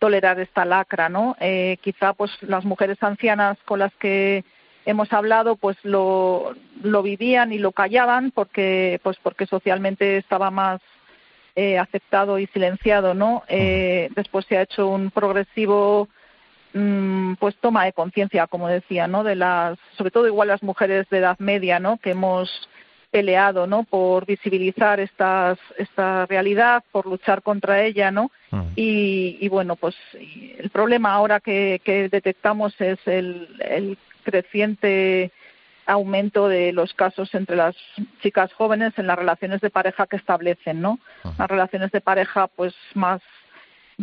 tolerar 0.02 0.40
esta 0.40 0.64
lacra, 0.64 1.08
¿no? 1.08 1.36
Eh, 1.38 1.78
quizá 1.80 2.12
pues 2.12 2.30
las 2.42 2.64
mujeres 2.64 3.00
ancianas 3.00 3.56
con 3.64 3.78
las 3.78 3.94
que 3.94 4.44
hemos 4.84 5.12
hablado 5.12 5.54
pues 5.54 5.76
lo, 5.84 6.56
lo 6.82 7.02
vivían 7.04 7.52
y 7.52 7.58
lo 7.58 7.70
callaban 7.70 8.32
porque 8.32 9.00
pues 9.04 9.16
porque 9.22 9.46
socialmente 9.46 10.16
estaba 10.16 10.50
más 10.50 10.80
eh, 11.54 11.78
aceptado 11.78 12.40
y 12.40 12.48
silenciado, 12.48 13.14
¿no? 13.14 13.44
después 13.48 14.44
se 14.46 14.56
ha 14.56 14.62
hecho 14.62 14.88
un 14.88 15.12
progresivo 15.12 16.08
Mm, 16.74 17.34
pues 17.34 17.54
toma 17.56 17.84
de 17.84 17.92
conciencia, 17.92 18.46
como 18.46 18.66
decía, 18.68 19.06
¿no? 19.06 19.24
De 19.24 19.34
las, 19.36 19.78
sobre 19.98 20.10
todo 20.10 20.26
igual 20.26 20.48
las 20.48 20.62
mujeres 20.62 21.06
de 21.10 21.18
edad 21.18 21.38
media, 21.38 21.78
¿no? 21.80 21.98
Que 21.98 22.10
hemos 22.12 22.50
peleado, 23.12 23.66
¿no? 23.66 23.84
Por 23.84 24.24
visibilizar 24.24 24.98
estas, 24.98 25.58
esta 25.76 26.26
realidad, 26.26 26.82
por 26.90 27.06
luchar 27.06 27.42
contra 27.42 27.84
ella, 27.84 28.10
¿no? 28.10 28.32
Mm. 28.50 28.62
Y, 28.74 29.48
bueno, 29.48 29.76
pues 29.76 29.94
el 30.58 30.70
problema 30.70 31.12
ahora 31.12 31.38
que, 31.38 31.80
detectamos 32.10 32.74
es 32.80 32.98
el, 33.06 33.48
el 33.60 33.98
creciente 34.24 35.30
aumento 35.84 36.48
de 36.48 36.72
los 36.72 36.94
casos 36.94 37.34
entre 37.34 37.56
las 37.56 37.76
chicas 38.22 38.52
jóvenes 38.54 38.94
en 38.96 39.06
las 39.06 39.18
relaciones 39.18 39.60
de 39.60 39.68
pareja 39.68 40.06
que 40.06 40.16
establecen, 40.16 40.80
¿no? 40.80 40.98
Las 41.38 41.50
relaciones 41.50 41.92
de 41.92 42.00
pareja, 42.00 42.46
pues 42.46 42.74
más 42.94 43.20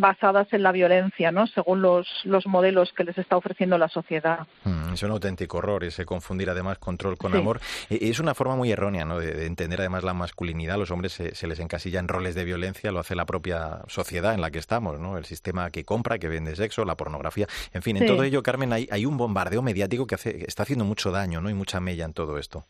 basadas 0.00 0.52
en 0.52 0.62
la 0.62 0.72
violencia, 0.72 1.30
¿no? 1.30 1.46
Según 1.46 1.82
los, 1.82 2.08
los 2.24 2.46
modelos 2.46 2.92
que 2.92 3.04
les 3.04 3.16
está 3.18 3.36
ofreciendo 3.36 3.78
la 3.78 3.88
sociedad. 3.88 4.46
Mm, 4.64 4.94
es 4.94 5.02
un 5.02 5.10
auténtico 5.10 5.58
horror 5.58 5.84
ese 5.84 6.04
confundir 6.04 6.50
además 6.50 6.78
control 6.78 7.16
con 7.16 7.34
amor. 7.36 7.60
E, 7.88 8.10
es 8.10 8.18
una 8.18 8.34
forma 8.34 8.56
muy 8.56 8.72
errónea, 8.72 9.04
¿no? 9.04 9.18
De, 9.18 9.46
entender 9.46 9.80
además 9.80 10.04
la 10.04 10.14
masculinidad. 10.14 10.76
Los 10.76 10.90
hombres 10.90 11.12
se, 11.12 11.46
les 11.46 11.60
encasilla 11.60 12.00
en 12.00 12.08
roles 12.08 12.34
de 12.34 12.44
violencia, 12.44 12.90
lo 12.90 13.00
hace 13.00 13.14
la 13.14 13.26
propia 13.26 13.82
sociedad 13.86 14.34
en 14.34 14.40
la 14.40 14.50
que 14.50 14.58
estamos, 14.58 14.98
¿no? 14.98 15.18
El 15.18 15.24
sistema 15.24 15.70
que 15.70 15.84
compra, 15.84 16.18
que 16.18 16.28
vende 16.28 16.56
sexo, 16.56 16.84
la 16.84 16.96
pornografía. 16.96 17.46
En 17.72 17.82
fin, 17.82 17.96
en 17.96 18.06
todo 18.06 18.22
ello, 18.22 18.42
Carmen, 18.42 18.72
hay, 18.72 18.88
hay 18.90 19.06
un 19.06 19.16
bombardeo 19.16 19.62
mediático 19.62 20.06
que 20.06 20.14
hace, 20.14 20.44
está 20.46 20.62
haciendo 20.62 20.84
mucho 20.84 21.10
daño, 21.10 21.40
¿no? 21.40 21.50
Y 21.50 21.54
mucha 21.54 21.80
mella 21.80 22.04
en 22.04 22.12
todo 22.12 22.38
esto. 22.38 22.64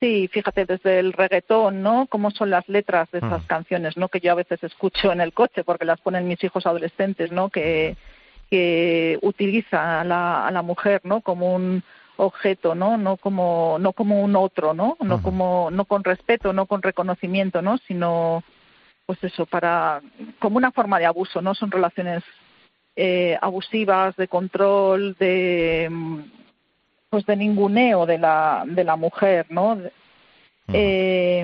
Sí, 0.00 0.28
fíjate, 0.28 0.64
desde 0.64 1.00
el 1.00 1.12
reggaetón, 1.12 1.82
¿no? 1.82 2.06
Cómo 2.08 2.30
son 2.30 2.50
las 2.50 2.68
letras 2.68 3.10
de 3.10 3.18
esas 3.18 3.42
mm. 3.42 3.46
canciones, 3.46 3.96
¿no? 3.96 4.08
Que 4.08 4.20
yo 4.20 4.30
a 4.30 4.36
veces 4.36 4.62
escucho 4.62 5.10
en 5.10 5.20
el 5.20 5.32
coche 5.32 5.64
porque 5.64 5.84
las 5.84 6.00
ponen 6.00 6.28
mis 6.28 6.42
hijos 6.44 6.66
adolescentes, 6.66 7.32
¿no? 7.32 7.48
Que, 7.48 7.96
que 8.48 9.18
utiliza 9.22 10.00
a 10.00 10.04
la, 10.04 10.46
a 10.46 10.50
la 10.52 10.62
mujer, 10.62 11.00
¿no? 11.02 11.20
Como 11.20 11.52
un 11.52 11.82
objeto, 12.16 12.76
¿no? 12.76 12.96
No 12.96 13.16
como, 13.16 13.78
no 13.80 13.92
como 13.92 14.22
un 14.22 14.36
otro, 14.36 14.72
¿no? 14.72 14.96
No 15.00 15.20
como, 15.20 15.70
no 15.72 15.84
con 15.84 16.04
respeto, 16.04 16.52
no 16.52 16.66
con 16.66 16.82
reconocimiento, 16.82 17.60
¿no? 17.60 17.78
Sino, 17.78 18.44
pues 19.04 19.22
eso, 19.24 19.46
para, 19.46 20.00
como 20.38 20.58
una 20.58 20.70
forma 20.70 21.00
de 21.00 21.06
abuso, 21.06 21.42
¿no? 21.42 21.54
Son 21.54 21.72
relaciones 21.72 22.22
eh, 22.94 23.36
abusivas, 23.40 24.14
de 24.16 24.28
control, 24.28 25.16
de 25.18 25.90
pues 27.10 27.24
de 27.26 27.36
ninguneo 27.36 28.06
de 28.06 28.18
la, 28.18 28.64
de 28.66 28.84
la 28.84 28.96
mujer, 28.96 29.46
¿no? 29.50 29.78
Eh, 30.70 31.42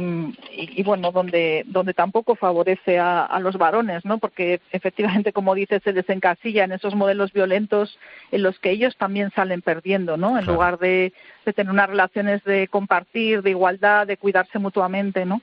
y, 0.53 0.83
bueno, 0.83 1.11
donde, 1.11 1.65
donde 1.67 1.95
tampoco 1.95 2.35
favorece 2.35 2.99
a, 2.99 3.25
a, 3.25 3.41
los 3.41 3.57
varones, 3.57 4.05
¿no? 4.05 4.19
Porque 4.19 4.61
efectivamente, 4.71 5.33
como 5.33 5.55
dices, 5.55 5.81
se 5.83 5.95
desencasilla 5.95 6.65
en 6.65 6.73
esos 6.73 6.95
modelos 6.95 7.33
violentos 7.33 7.99
en 8.33 8.43
los 8.43 8.59
que 8.59 8.71
ellos 8.71 8.97
también 8.99 9.31
salen 9.35 9.63
perdiendo, 9.63 10.19
¿no? 10.19 10.39
En 10.39 10.45
lugar 10.45 10.79
de, 10.79 11.15
de, 11.47 11.53
tener 11.55 11.73
unas 11.73 11.89
relaciones 11.89 12.45
de 12.45 12.69
compartir, 12.69 13.41
de 13.41 13.51
igualdad, 13.51 14.07
de 14.07 14.19
cuidarse 14.19 14.59
mutuamente, 14.59 15.25
¿no? 15.25 15.41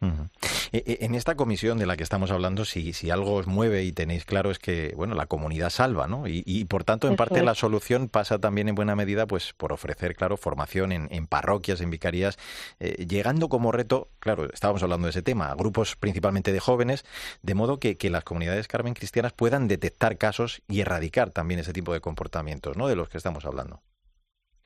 Eh, 0.00 0.82
eh, 0.86 0.98
en 1.00 1.14
esta 1.14 1.34
comisión 1.34 1.78
de 1.78 1.86
la 1.86 1.96
que 1.96 2.02
estamos 2.02 2.30
hablando, 2.30 2.64
si, 2.64 2.92
si 2.92 3.10
algo 3.10 3.34
os 3.34 3.46
mueve 3.46 3.84
y 3.84 3.92
tenéis 3.92 4.24
claro 4.24 4.50
es 4.50 4.58
que, 4.58 4.92
bueno, 4.96 5.14
la 5.14 5.26
comunidad 5.26 5.70
salva, 5.70 6.06
¿no? 6.06 6.24
Y, 6.26 6.64
por 6.66 6.84
tanto, 6.84 7.08
en 7.08 7.16
parte 7.16 7.42
la 7.42 7.54
solución 7.54 8.08
pasa 8.08 8.38
también 8.38 8.68
en 8.68 8.74
buena 8.74 8.94
medida, 8.94 9.26
pues, 9.26 9.52
por 9.54 9.72
ofrecer, 9.72 10.14
claro, 10.14 10.36
formación 10.36 10.92
en, 10.92 11.26
parroquias, 11.26 11.80
en 11.80 11.90
vicarías, 11.90 12.38
eh, 12.80 13.06
llegando 13.06 13.48
como 13.48 13.72
reto, 13.72 14.08
claro, 14.20 14.52
estábamos 14.52 14.82
hablando 14.82 15.06
de 15.06 15.10
ese 15.10 15.22
tema, 15.22 15.50
a 15.50 15.54
grupos 15.54 15.96
principalmente 15.96 16.52
de 16.52 16.60
jóvenes, 16.60 17.04
de 17.42 17.54
modo 17.54 17.78
que, 17.78 17.96
que 17.96 18.10
las 18.10 18.24
comunidades 18.24 18.68
Carmen 18.68 18.94
cristianas 18.94 19.32
puedan 19.32 19.68
detectar 19.68 20.16
casos 20.16 20.62
y 20.68 20.80
erradicar 20.80 21.30
también 21.30 21.60
ese 21.60 21.72
tipo 21.72 21.92
de 21.92 22.00
comportamientos, 22.00 22.76
¿no? 22.76 22.86
De 22.88 22.96
los 22.96 23.08
que 23.08 23.18
estamos 23.18 23.44
hablando. 23.44 23.80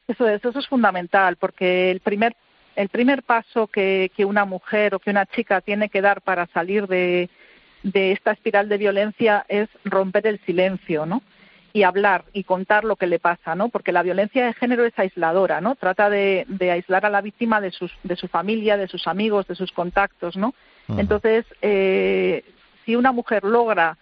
Eso 0.09 0.27
es, 0.27 0.45
eso 0.45 0.59
es 0.59 0.69
fundamental, 0.69 1.37
porque 1.37 1.91
el 1.91 2.01
primer 2.01 2.37
el 2.77 2.89
primer 2.89 3.23
paso 3.23 3.67
que, 3.67 4.11
una 4.27 4.45
mujer 4.45 4.95
o 4.95 4.99
que 4.99 5.11
una 5.11 5.27
chica 5.27 5.61
tiene 5.61 5.89
que 5.89 6.01
dar 6.01 6.23
para 6.23 6.47
salir 6.49 6.87
de, 6.87 7.29
esta 7.83 8.33
espiral 8.33 8.69
de 8.69 8.79
violencia 8.79 9.45
es 9.49 9.69
romper 9.85 10.27
el 10.27 10.41
silencio, 10.47 11.07
¿no? 11.07 11.23
Y 11.75 11.85
hablar 11.85 12.25
y 12.33 12.45
contar 12.45 12.85
lo 12.85 12.97
que 12.97 13.07
le 13.07 13.19
pasa, 13.19 13.55
¿no? 13.55 13.69
Porque 13.71 13.93
la 13.93 14.03
violencia 14.03 14.45
de 14.45 14.53
género 14.53 14.85
es 14.85 14.99
aisladora, 14.99 15.61
¿no? 15.61 15.75
Trata 15.75 16.11
de, 16.11 16.47
aislar 16.61 17.07
a 17.07 17.11
la 17.11 17.23
víctima 17.23 17.61
de, 17.61 17.73
de 18.03 18.17
su 18.17 18.29
familia, 18.29 18.77
de 18.77 18.89
sus 18.89 19.07
amigos, 19.07 19.47
de 19.47 19.55
sus 19.55 19.73
contactos, 19.73 20.37
¿no? 20.37 20.55
Entonces, 20.99 21.47
eh, 21.63 22.45
si 22.85 22.97
una 22.97 23.13
mujer 23.13 23.45
logra 23.45 23.97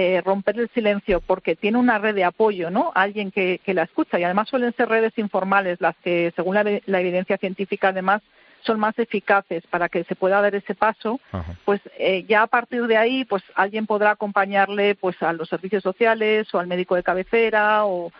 eh, 0.00 0.22
romper 0.24 0.60
el 0.60 0.68
silencio 0.68 1.20
porque 1.20 1.56
tiene 1.56 1.76
una 1.76 1.98
red 1.98 2.14
de 2.14 2.22
apoyo, 2.22 2.70
¿no? 2.70 2.92
Alguien 2.94 3.32
que, 3.32 3.60
la 3.66 3.82
escucha 3.82 4.16
y 4.16 4.22
además 4.22 4.48
suelen 4.48 4.72
ser 4.76 4.88
redes 4.88 5.12
informales 5.18 5.80
las 5.80 5.96
que, 5.96 6.32
según 6.36 6.54
la, 6.54 7.00
evidencia 7.00 7.36
científica, 7.36 7.88
además 7.88 8.22
son 8.60 8.78
más 8.78 8.96
eficaces 8.96 9.66
para 9.66 9.88
que 9.88 10.04
se 10.04 10.14
pueda 10.14 10.40
dar 10.40 10.54
ese 10.54 10.76
paso, 10.76 11.18
pues 11.64 11.80
eh, 11.98 12.24
ya 12.28 12.42
a 12.42 12.46
partir 12.46 12.86
de 12.86 12.96
ahí, 12.96 13.24
pues 13.24 13.42
alguien 13.56 13.86
podrá 13.86 14.12
acompañarle, 14.12 14.94
pues 14.94 15.20
a 15.20 15.32
los 15.32 15.48
servicios 15.48 15.82
sociales 15.82 16.46
o 16.54 16.60
al 16.60 16.68
médico 16.68 16.94
de 16.94 17.02
cabecera 17.02 17.84
o 17.84 18.12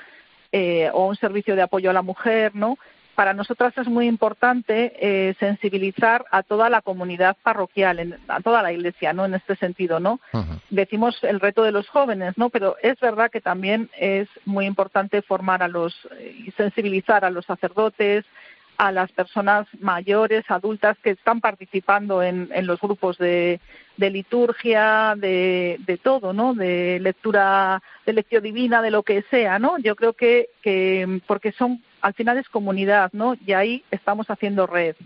eh, 0.50 0.90
o 0.92 1.06
un 1.06 1.14
servicio 1.14 1.54
de 1.54 1.62
apoyo 1.62 1.90
a 1.90 1.92
la 1.92 2.02
mujer, 2.02 2.56
¿no? 2.56 2.76
Para 3.18 3.34
nosotras 3.34 3.76
es 3.76 3.88
muy 3.88 4.06
importante 4.06 4.92
eh, 5.00 5.34
sensibilizar 5.40 6.25
a 6.30 6.44
toda 6.44 6.70
la 6.70 6.82
comunidad 6.82 7.37
parroquial, 7.42 8.16
a 8.28 8.40
toda 8.40 8.62
la 8.62 8.72
iglesia, 8.72 9.12
¿no? 9.12 9.25
En 9.25 9.34
este 9.34 9.56
sentido, 9.56 9.98
¿no? 9.98 10.20
Decimos 10.70 11.18
el 11.25 11.40
reto 11.40 11.64
de 11.64 11.72
los 11.72 11.88
jóvenes, 11.88 12.38
¿no? 12.38 12.48
Pero 12.48 12.76
es 12.80 13.00
verdad 13.00 13.28
que 13.28 13.40
también 13.40 13.90
es 13.98 14.28
muy 14.44 14.66
importante 14.66 15.20
formar 15.20 15.64
a 15.64 15.66
los 15.66 15.96
y 16.46 16.52
sensibilizar 16.52 17.25
a 17.25 17.30
los 17.30 17.44
sacerdotes, 17.44 18.25
a 18.76 18.92
las 18.92 19.10
personas 19.10 19.66
mayores, 19.80 20.44
adultas 20.48 20.96
que 21.02 21.10
están 21.10 21.40
participando 21.40 22.22
en, 22.22 22.48
los 22.64 22.80
grupos 22.80 23.18
de, 23.18 23.58
liturgia, 23.96 25.14
de, 25.16 26.00
todo, 26.04 26.32
¿no? 26.32 26.54
De 26.54 27.00
lectura, 27.00 27.82
de 28.06 28.12
lección 28.12 28.44
divina, 28.44 28.80
de 28.80 28.92
lo 28.92 29.02
que 29.02 29.25
sea, 29.28 29.58
¿no? 29.58 29.76
Yo 29.78 29.96
creo 29.96 30.12
que, 30.12 30.50
que 30.62 31.20
porque 31.26 31.50
son, 31.50 31.82
al 32.00 32.14
final 32.14 32.38
es 32.38 32.49
comunidad, 32.49 33.11
¿no? 33.12 33.37
Y 33.47 33.52
ahí 33.52 33.85
estamos 33.90 34.31
haciendo 34.31 34.67
red. 34.67 34.97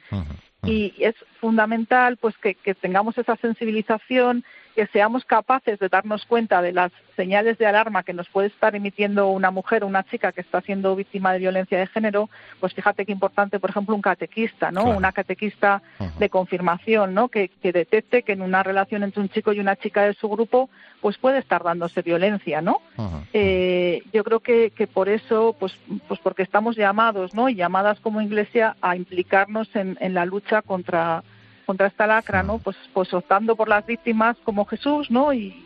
Y 0.65 0.95
es 0.99 1.15
fundamental, 1.41 2.17
pues, 2.19 2.37
que 2.39 2.75
tengamos 2.75 3.19
esa 3.19 3.37
sensibilización, 3.37 4.45
que 4.75 4.87
seamos 4.87 5.25
capaces 5.25 5.79
de 5.79 5.89
darnos 5.89 6.25
cuenta 6.27 6.63
de 6.63 6.73
las 6.73 6.93
señales 7.17 7.59
de 7.59 7.67
alarma 7.67 8.03
que 8.03 8.13
nos 8.13 8.29
puede 8.29 8.49
estar 8.49 8.75
emitiendo 8.75 9.29
una 9.29 9.51
mujer 9.51 9.85
o 9.85 9.87
una 9.87 10.03
chica 10.05 10.33
que 10.33 10.41
está 10.41 10.61
siendo 10.63 10.97
víctima 10.97 11.33
de 11.33 11.41
violencia 11.41 11.79
de 11.79 11.87
género, 11.87 12.31
pues 12.61 12.73
fíjate 12.75 13.05
qué 13.05 13.13
importante, 13.13 13.61
por 13.61 13.71
ejemplo, 13.71 13.95
un 13.95 14.03
catequista, 14.03 14.71
¿no? 14.71 14.85
Una 14.85 15.13
catequista 15.13 15.83
de 16.19 16.31
confirmación, 16.31 17.15
¿no? 17.15 17.29
Que, 17.29 17.51
detecte 17.63 18.23
que 18.23 18.33
en 18.33 18.43
una 18.43 18.63
relación 18.63 19.03
entre 19.03 19.23
un 19.23 19.29
chico 19.29 19.53
y 19.53 19.61
una 19.61 19.77
chica 19.77 20.03
de 20.03 20.15
su 20.15 20.29
grupo, 20.29 20.69
pues 21.01 21.19
puede 21.19 21.39
estar 21.39 21.63
dándose 21.63 22.03
violencia, 22.03 22.61
¿no? 22.61 22.81
Eh, 23.33 24.03
yo 24.13 24.25
creo 24.25 24.41
que, 24.41 24.71
que 24.71 24.87
por 24.87 25.09
eso, 25.09 25.55
pues, 25.59 25.77
pues 26.09 26.21
porque 26.21 26.43
estamos 26.43 26.77
llamados, 26.77 27.35
¿no? 27.35 27.49
Y 27.49 27.55
llamadas 27.55 28.01
como 28.01 28.21
Iglesia 28.21 28.77
a 28.81 28.97
implicarnos 28.97 29.75
en, 29.75 29.97
en 30.01 30.15
la 30.15 30.25
lucha 30.25 30.63
contra 30.63 31.23
contra 31.67 31.87
esta 31.87 32.07
lacra, 32.07 32.43
¿no? 32.43 32.59
Pues, 32.59 32.77
pues 32.93 33.13
optando 33.15 33.57
por 33.57 33.69
las 33.69 33.85
víctimas 33.87 34.37
como 34.45 34.65
Jesús, 34.65 35.11
¿no? 35.11 35.33
Y, 35.33 35.65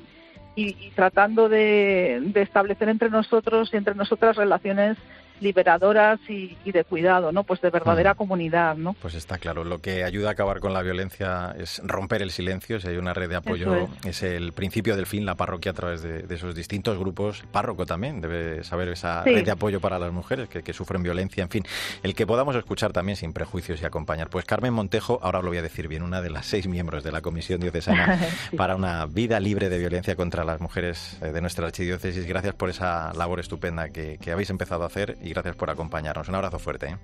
y, 0.54 0.90
tratando 0.94 1.48
de, 1.48 2.20
de, 2.22 2.42
establecer 2.42 2.88
entre 2.88 3.10
nosotros 3.10 3.70
y 3.72 3.76
entre 3.76 3.94
nosotras 3.94 4.36
relaciones 4.36 4.96
liberadoras 5.40 6.18
y, 6.28 6.56
de 6.64 6.84
cuidado, 6.84 7.32
¿no? 7.32 7.44
Pues 7.44 7.60
de 7.60 7.70
verdadera 7.70 8.14
comunidad, 8.14 8.76
¿no? 8.76 8.94
Pues 8.94 9.14
está 9.14 9.38
claro. 9.38 9.64
Lo 9.64 9.78
que 9.80 10.04
ayuda 10.04 10.28
a 10.28 10.32
acabar 10.32 10.60
con 10.60 10.72
la 10.72 10.82
violencia 10.82 11.54
es 11.58 11.80
romper 11.84 12.22
el 12.22 12.30
silencio. 12.30 12.80
Si 12.80 12.88
hay 12.88 12.96
una 12.96 13.14
red 13.14 13.28
de 13.28 13.36
apoyo, 13.36 13.88
es. 14.04 14.22
el 14.22 14.52
principio 14.52 14.96
del 14.96 15.06
fin, 15.06 15.24
la 15.26 15.34
parroquia 15.34 15.72
a 15.72 15.74
través 15.74 16.02
de, 16.02 16.26
esos 16.34 16.54
distintos 16.54 16.98
grupos. 16.98 17.44
Párroco 17.52 17.86
también 17.86 18.20
debe 18.20 18.64
saber 18.64 18.88
esa 18.88 19.22
red 19.24 19.44
de 19.44 19.50
apoyo 19.50 19.80
para 19.80 19.98
las 19.98 20.12
mujeres 20.12 20.48
que, 20.48 20.76
sufren 20.76 21.02
violencia. 21.02 21.42
En 21.42 21.48
fin, 21.48 21.64
el 22.02 22.14
que 22.14 22.26
podamos 22.26 22.54
escuchar 22.54 22.92
también 22.92 23.16
sin 23.16 23.32
prejuicios 23.32 23.80
y 23.80 23.84
acompañar. 23.86 24.28
Pues 24.28 24.44
Carmen 24.44 24.74
Montejo, 24.74 25.18
ahora 25.22 25.40
lo 25.40 25.48
voy 25.48 25.58
a 25.58 25.62
decir 25.62 25.88
bien, 25.88 26.02
una 26.02 26.20
de 26.20 26.28
las 26.28 26.44
seis 26.44 26.66
miembros 26.66 27.02
de 27.02 27.12
la 27.12 27.22
Comisión 27.22 27.60
Diocesana 27.60 28.18
para 28.56 28.76
una 28.76 29.06
vida 29.06 29.40
libre 29.40 29.70
de 29.70 29.78
violencia 29.78 30.16
contra 30.16 30.44
las 30.44 30.60
mujeres 30.60 31.16
eh, 31.22 31.32
de 31.32 31.40
nuestra 31.40 31.66
archidiócesis. 31.66 32.26
Gracias 32.26 32.54
por 32.54 32.68
esa 32.68 33.14
labor 33.14 33.40
estupenda 33.40 33.88
que, 33.88 34.18
que 34.18 34.32
habéis 34.32 34.50
empezado 34.50 34.82
a 34.82 34.86
hacer 34.86 35.16
y 35.26 35.30
gracias 35.30 35.56
por 35.56 35.70
acompañarnos. 35.70 36.28
Un 36.28 36.36
abrazo 36.36 36.58
fuerte. 36.58 36.86
¿eh? 36.86 36.96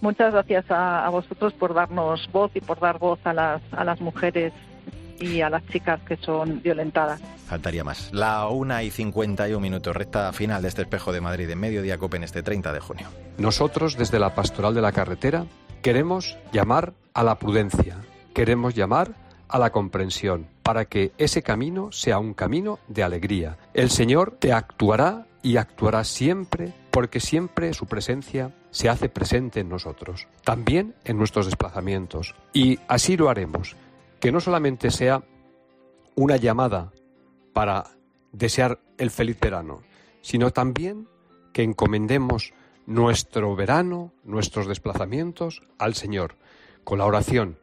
Muchas 0.00 0.32
gracias 0.32 0.64
a, 0.68 1.08
vosotros 1.10 1.52
por 1.52 1.74
darnos 1.74 2.28
voz 2.32 2.50
y 2.54 2.60
por 2.60 2.80
dar 2.80 2.98
voz 2.98 3.20
a 3.24 3.32
las, 3.32 3.62
a 3.72 3.84
las 3.84 4.00
mujeres 4.00 4.52
y 5.20 5.40
a 5.40 5.48
las 5.48 5.64
chicas 5.68 6.00
que 6.00 6.16
son 6.16 6.60
violentadas. 6.60 7.20
Faltaría 7.46 7.84
más. 7.84 8.12
La 8.12 8.48
una 8.48 8.82
y 8.82 8.90
51 8.90 9.60
minutos, 9.60 9.94
recta 9.94 10.32
final 10.32 10.62
de 10.62 10.68
este 10.68 10.82
espejo 10.82 11.12
de 11.12 11.20
Madrid 11.20 11.48
en 11.48 11.60
Mediodía 11.60 11.98
Copen 11.98 12.24
este 12.24 12.42
30 12.42 12.72
de 12.72 12.80
junio. 12.80 13.06
Nosotros, 13.38 13.96
desde 13.96 14.18
la 14.18 14.34
Pastoral 14.34 14.74
de 14.74 14.80
la 14.80 14.92
Carretera, 14.92 15.46
queremos 15.82 16.36
llamar 16.52 16.94
a 17.14 17.22
la 17.22 17.36
prudencia, 17.38 17.98
queremos 18.34 18.74
llamar 18.74 19.14
a 19.48 19.58
la 19.58 19.70
comprensión, 19.70 20.48
para 20.62 20.86
que 20.86 21.12
ese 21.18 21.42
camino 21.42 21.92
sea 21.92 22.18
un 22.18 22.34
camino 22.34 22.78
de 22.88 23.02
alegría. 23.02 23.58
El 23.74 23.90
Señor 23.90 24.36
te 24.38 24.52
actuará 24.52 25.26
y 25.42 25.58
actuará 25.58 26.04
siempre 26.04 26.72
porque 26.92 27.20
siempre 27.20 27.72
su 27.72 27.86
presencia 27.86 28.54
se 28.70 28.90
hace 28.90 29.08
presente 29.08 29.60
en 29.60 29.70
nosotros, 29.70 30.28
también 30.44 30.94
en 31.04 31.16
nuestros 31.16 31.46
desplazamientos. 31.46 32.34
Y 32.52 32.78
así 32.86 33.16
lo 33.16 33.30
haremos, 33.30 33.76
que 34.20 34.30
no 34.30 34.40
solamente 34.40 34.90
sea 34.90 35.24
una 36.14 36.36
llamada 36.36 36.92
para 37.54 37.86
desear 38.30 38.78
el 38.98 39.10
feliz 39.10 39.40
verano, 39.40 39.80
sino 40.20 40.50
también 40.50 41.08
que 41.54 41.62
encomendemos 41.62 42.52
nuestro 42.86 43.56
verano, 43.56 44.12
nuestros 44.22 44.68
desplazamientos 44.68 45.62
al 45.78 45.94
Señor, 45.94 46.36
con 46.84 46.98
la 46.98 47.06
oración, 47.06 47.58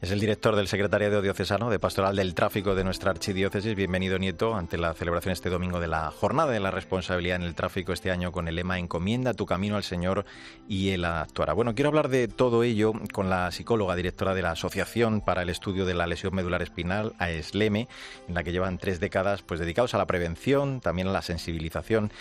es 0.00 0.10
el 0.10 0.20
director 0.20 0.56
del 0.56 0.68
Secretariado 0.68 1.22
Diocesano 1.22 1.70
de 1.70 1.78
Pastoral 1.78 2.16
del 2.16 2.34
Tráfico 2.34 2.74
de 2.74 2.84
nuestra 2.84 3.10
archidiócesis. 3.10 3.74
Bienvenido, 3.74 4.18
Nieto, 4.18 4.54
ante 4.54 4.78
la 4.78 4.94
celebración 4.94 5.32
este 5.32 5.50
domingo 5.50 5.80
de 5.80 5.88
la 5.88 6.10
Jornada 6.10 6.52
de 6.52 6.60
la 6.60 6.70
Responsabilidad 6.70 7.36
en 7.36 7.42
el 7.42 7.54
Tráfico 7.54 7.92
este 7.92 8.10
año 8.10 8.32
con 8.32 8.48
el 8.48 8.56
lema 8.56 8.78
Encomienda 8.78 9.34
tu 9.34 9.46
camino 9.46 9.76
al 9.76 9.84
Señor 9.84 10.24
y 10.68 10.90
Él 10.90 11.04
actuará. 11.04 11.52
Bueno, 11.52 11.74
quiero 11.74 11.88
hablar 11.88 12.08
de 12.08 12.28
todo 12.28 12.62
ello 12.62 12.92
con 13.12 13.30
la 13.30 13.50
psicóloga 13.50 13.96
directora 13.96 14.34
de 14.34 14.42
la 14.42 14.52
Asociación 14.52 15.20
para 15.20 15.42
el 15.42 15.48
Estudio 15.48 15.84
de 15.84 15.94
la 15.94 16.06
Lesión 16.06 16.34
Medular 16.34 16.62
Espinal, 16.62 17.14
AESLEME, 17.18 17.88
en 18.28 18.34
la 18.34 18.44
que 18.44 18.52
llevan 18.52 18.78
tres 18.78 19.00
décadas 19.00 19.42
pues, 19.42 19.60
dedicados 19.60 19.94
a 19.94 19.98
la 19.98 20.06
prevención, 20.06 20.80
también 20.80 21.08
a 21.08 21.12
la 21.12 21.22
sensibilización. 21.22 22.12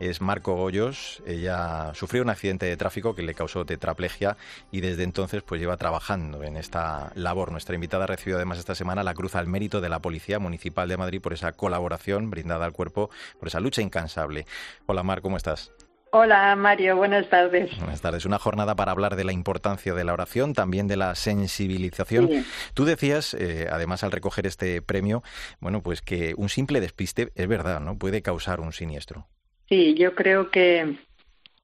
Es 0.00 0.20
Marco 0.20 0.54
Goyos. 0.54 1.22
Ella 1.26 1.92
sufrió 1.94 2.22
un 2.22 2.30
accidente 2.30 2.66
de 2.66 2.76
tráfico 2.76 3.14
que 3.14 3.22
le 3.22 3.34
causó 3.34 3.64
tetraplegia 3.64 4.36
y 4.70 4.80
desde 4.80 5.02
entonces 5.02 5.42
pues 5.42 5.60
lleva 5.60 5.76
trabajando 5.76 6.42
en 6.42 6.56
esta 6.56 6.93
labor. 7.14 7.52
Nuestra 7.52 7.74
invitada 7.74 8.04
ha 8.04 8.08
recibido 8.08 8.36
además 8.36 8.58
esta 8.58 8.74
semana 8.74 9.02
la 9.02 9.14
Cruz 9.14 9.34
al 9.34 9.46
Mérito 9.46 9.80
de 9.80 9.88
la 9.88 10.00
Policía 10.00 10.38
Municipal 10.38 10.88
de 10.88 10.96
Madrid 10.96 11.20
por 11.20 11.32
esa 11.32 11.52
colaboración 11.52 12.30
brindada 12.30 12.64
al 12.64 12.72
cuerpo, 12.72 13.10
por 13.38 13.48
esa 13.48 13.60
lucha 13.60 13.82
incansable. 13.82 14.46
Hola 14.86 15.02
Mar, 15.02 15.20
¿cómo 15.20 15.36
estás? 15.36 15.72
Hola 16.16 16.54
Mario, 16.54 16.96
buenas 16.96 17.28
tardes. 17.28 17.76
Buenas 17.78 18.00
tardes. 18.00 18.24
Una 18.24 18.38
jornada 18.38 18.76
para 18.76 18.92
hablar 18.92 19.16
de 19.16 19.24
la 19.24 19.32
importancia 19.32 19.94
de 19.94 20.04
la 20.04 20.12
oración, 20.12 20.54
también 20.54 20.86
de 20.86 20.96
la 20.96 21.16
sensibilización. 21.16 22.30
Tú 22.72 22.84
decías, 22.84 23.34
eh, 23.34 23.66
además 23.68 24.04
al 24.04 24.12
recoger 24.12 24.46
este 24.46 24.80
premio, 24.80 25.24
bueno, 25.58 25.82
pues 25.82 26.02
que 26.02 26.34
un 26.36 26.48
simple 26.48 26.80
despiste 26.80 27.32
es 27.34 27.48
verdad, 27.48 27.80
¿no? 27.80 27.98
Puede 27.98 28.22
causar 28.22 28.60
un 28.60 28.72
siniestro. 28.72 29.26
Sí, 29.68 29.96
yo 29.98 30.14
creo 30.14 30.52
que 30.52 30.98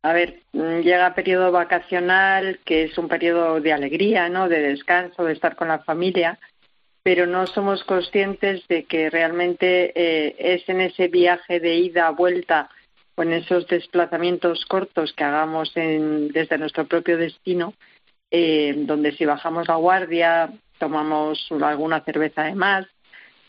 a 0.02 0.12
ver, 0.12 0.40
mm, 0.52 0.80
llega 0.80 1.14
periodo 1.14 1.52
vacacional, 1.52 2.60
que 2.64 2.84
es 2.84 2.98
un 2.98 3.08
periodo 3.08 3.60
de 3.60 3.72
alegría, 3.72 4.28
¿no? 4.28 4.48
De 4.48 4.60
descanso, 4.60 5.24
de 5.24 5.34
estar 5.34 5.56
con 5.56 5.68
la 5.68 5.80
familia, 5.80 6.38
pero 7.02 7.26
no 7.26 7.46
somos 7.46 7.84
conscientes 7.84 8.66
de 8.68 8.84
que 8.84 9.10
realmente 9.10 9.92
eh, 9.94 10.36
es 10.38 10.68
en 10.68 10.80
ese 10.80 11.08
viaje 11.08 11.60
de 11.60 11.76
ida, 11.76 12.10
vuelta, 12.10 12.70
o 13.14 13.22
en 13.22 13.32
esos 13.32 13.66
desplazamientos 13.66 14.64
cortos 14.66 15.12
que 15.12 15.24
hagamos 15.24 15.72
desde 15.74 16.58
nuestro 16.58 16.86
propio 16.86 17.16
destino, 17.18 17.74
eh, 18.30 18.74
donde 18.76 19.12
si 19.12 19.24
bajamos 19.24 19.68
la 19.68 19.76
guardia, 19.76 20.50
tomamos 20.78 21.46
alguna 21.62 22.00
cerveza 22.00 22.44
de 22.44 22.54
más, 22.54 22.86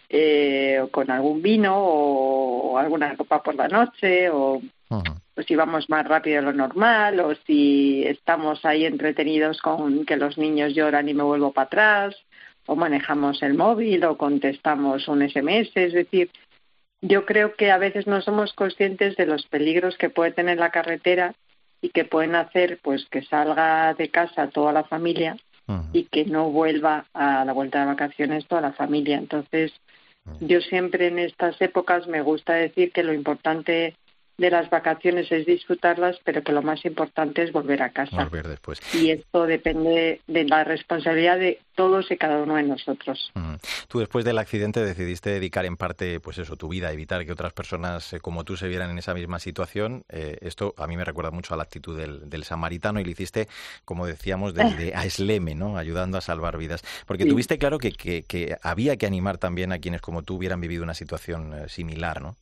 eh, 0.09 0.79
o 0.81 0.89
con 0.89 1.09
algún 1.09 1.41
vino, 1.41 1.75
o, 1.77 2.77
alguna 2.77 3.15
copa 3.15 3.41
por 3.41 3.55
la 3.55 3.67
noche, 3.67 4.29
o 4.29 4.61
pues 5.34 5.47
si 5.47 5.56
vamos 5.56 5.89
más 5.89 6.06
rápido 6.08 6.38
de 6.38 6.41
lo 6.43 6.54
normal 6.54 7.19
o 7.19 7.34
si 7.47 8.04
estamos 8.06 8.65
ahí 8.65 8.86
entretenidos 8.86 9.62
con 9.62 10.06
que 10.06 10.17
los 10.17 10.38
niños 10.38 10.73
lloran 10.73 11.08
y 11.08 11.13
me 11.13 11.23
vuelvo 11.23 11.51
para 11.51 11.67
atrás 11.67 12.15
o 12.65 12.75
manejamos 12.75 13.41
el 13.41 13.54
móvil 13.54 14.04
o 14.06 14.17
contestamos 14.17 15.08
un 15.08 15.27
SMS, 15.27 15.71
es 15.75 15.93
decir, 15.93 16.30
yo 17.01 17.25
creo 17.25 17.56
que 17.56 17.71
a 17.71 17.77
veces 17.77 18.06
no 18.06 18.21
somos 18.21 18.54
conscientes 18.54 19.15
de 19.15 19.25
los 19.25 19.45
peligros 19.47 19.97
que 19.97 20.10
puede 20.10 20.32
tener 20.32 20.58
la 20.58 20.69
carretera 20.69 21.34
y 21.82 21.89
que 21.89 22.06
pueden 22.06 22.36
hacer 22.36 22.80
pues 22.84 23.08
que 23.10 23.23
salga 23.23 23.93
de 23.95 24.10
casa 24.10 24.49
toda 24.49 24.71
la 24.71 24.84
familia 24.84 25.38
y 25.93 26.04
que 26.04 26.25
no 26.25 26.49
vuelva 26.49 27.06
a 27.13 27.45
la 27.45 27.54
vuelta 27.54 27.80
de 27.80 27.86
vacaciones 27.86 28.45
toda 28.45 28.62
la 28.62 28.73
familia. 28.73 29.17
Entonces, 29.17 29.71
yo 30.41 30.60
siempre 30.60 31.08
en 31.08 31.17
estas 31.17 31.60
épocas 31.62 32.08
me 32.08 32.21
gusta 32.21 32.54
decir 32.54 32.91
que 32.91 33.04
lo 33.04 33.13
importante 33.13 33.95
de 34.41 34.49
las 34.49 34.69
vacaciones 34.71 35.32
es 35.32 35.45
disfrutarlas, 35.45 36.17
pero 36.23 36.43
que 36.43 36.51
lo 36.51 36.63
más 36.63 36.84
importante 36.84 37.43
es 37.43 37.51
volver 37.51 37.84
a 37.84 37.91
casa. 37.91 38.23
Volver 38.23 38.47
después. 38.47 38.80
Y 38.95 39.12
esto 39.12 39.45
depende 39.45 40.19
de 40.25 40.43
la 40.45 40.63
responsabilidad 40.63 41.38
de 41.38 41.60
todos 41.75 42.10
y 42.10 42.17
cada 42.17 42.41
uno 42.41 42.56
de 42.56 42.63
nosotros. 42.63 43.32
Tú 43.88 43.99
después 43.99 44.25
del 44.25 44.39
accidente 44.39 44.84
decidiste 44.84 45.30
dedicar 45.30 45.65
en 45.65 45.77
parte, 45.77 46.19
pues 46.19 46.39
eso, 46.39 46.56
tu 46.56 46.69
vida, 46.69 46.88
a 46.88 46.91
evitar 46.91 47.23
que 47.23 47.32
otras 47.32 47.54
personas 47.54 48.13
eh, 48.13 48.19
como 48.19 48.43
tú 48.43 48.58
se 48.58 48.67
vieran 48.67 48.89
en 48.89 48.97
esa 48.97 49.13
misma 49.13 49.38
situación. 49.38 50.04
Eh, 50.10 50.39
esto 50.41 50.73
a 50.77 50.88
mí 50.88 50.97
me 50.97 51.06
recuerda 51.06 51.30
mucho 51.30 51.54
a 51.54 51.58
la 51.58 51.63
actitud 51.63 51.95
del, 51.95 52.43
samaritano 52.43 52.99
y 52.99 53.04
lo 53.04 53.12
hiciste, 53.12 53.47
como 53.86 54.08
decíamos, 54.08 54.56
desde 54.56 54.95
Aisleme, 54.95 55.54
¿no? 55.56 55.77
Ayudando 55.77 56.17
a 56.17 56.21
salvar 56.21 56.58
vidas. 56.58 56.82
Porque 57.06 57.27
tuviste 57.27 57.60
claro 57.60 57.77
que, 57.77 57.91
que, 57.91 58.23
que 58.23 58.58
había 58.63 58.97
que 58.97 59.06
animar 59.06 59.38
también 59.38 59.71
a 59.71 59.77
quienes 59.77 60.01
como 60.01 60.23
tú 60.23 60.38
hubieran 60.38 60.60
vivido 60.60 60.82
una 60.82 60.95
situación 60.95 61.54
eh, 61.54 61.69
similar, 61.69 62.23
¿no? 62.23 62.36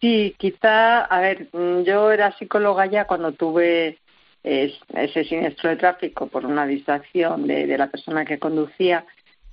Sí, 0.00 0.34
quizá, 0.38 1.04
a 1.04 1.20
ver, 1.20 1.48
mm, 1.52 1.82
yo 1.82 2.10
era 2.10 2.36
psicóloga 2.38 2.86
ya 2.86 3.06
cuando 3.06 3.32
tuve 3.32 3.98
ese 4.44 5.24
siniestro 5.24 5.70
de 5.70 5.76
tráfico 5.76 6.26
por 6.26 6.44
una 6.44 6.66
distracción 6.66 7.46
de, 7.46 7.78
la 7.78 7.88
persona 7.88 8.24
que 8.24 8.40
conducía 8.40 9.04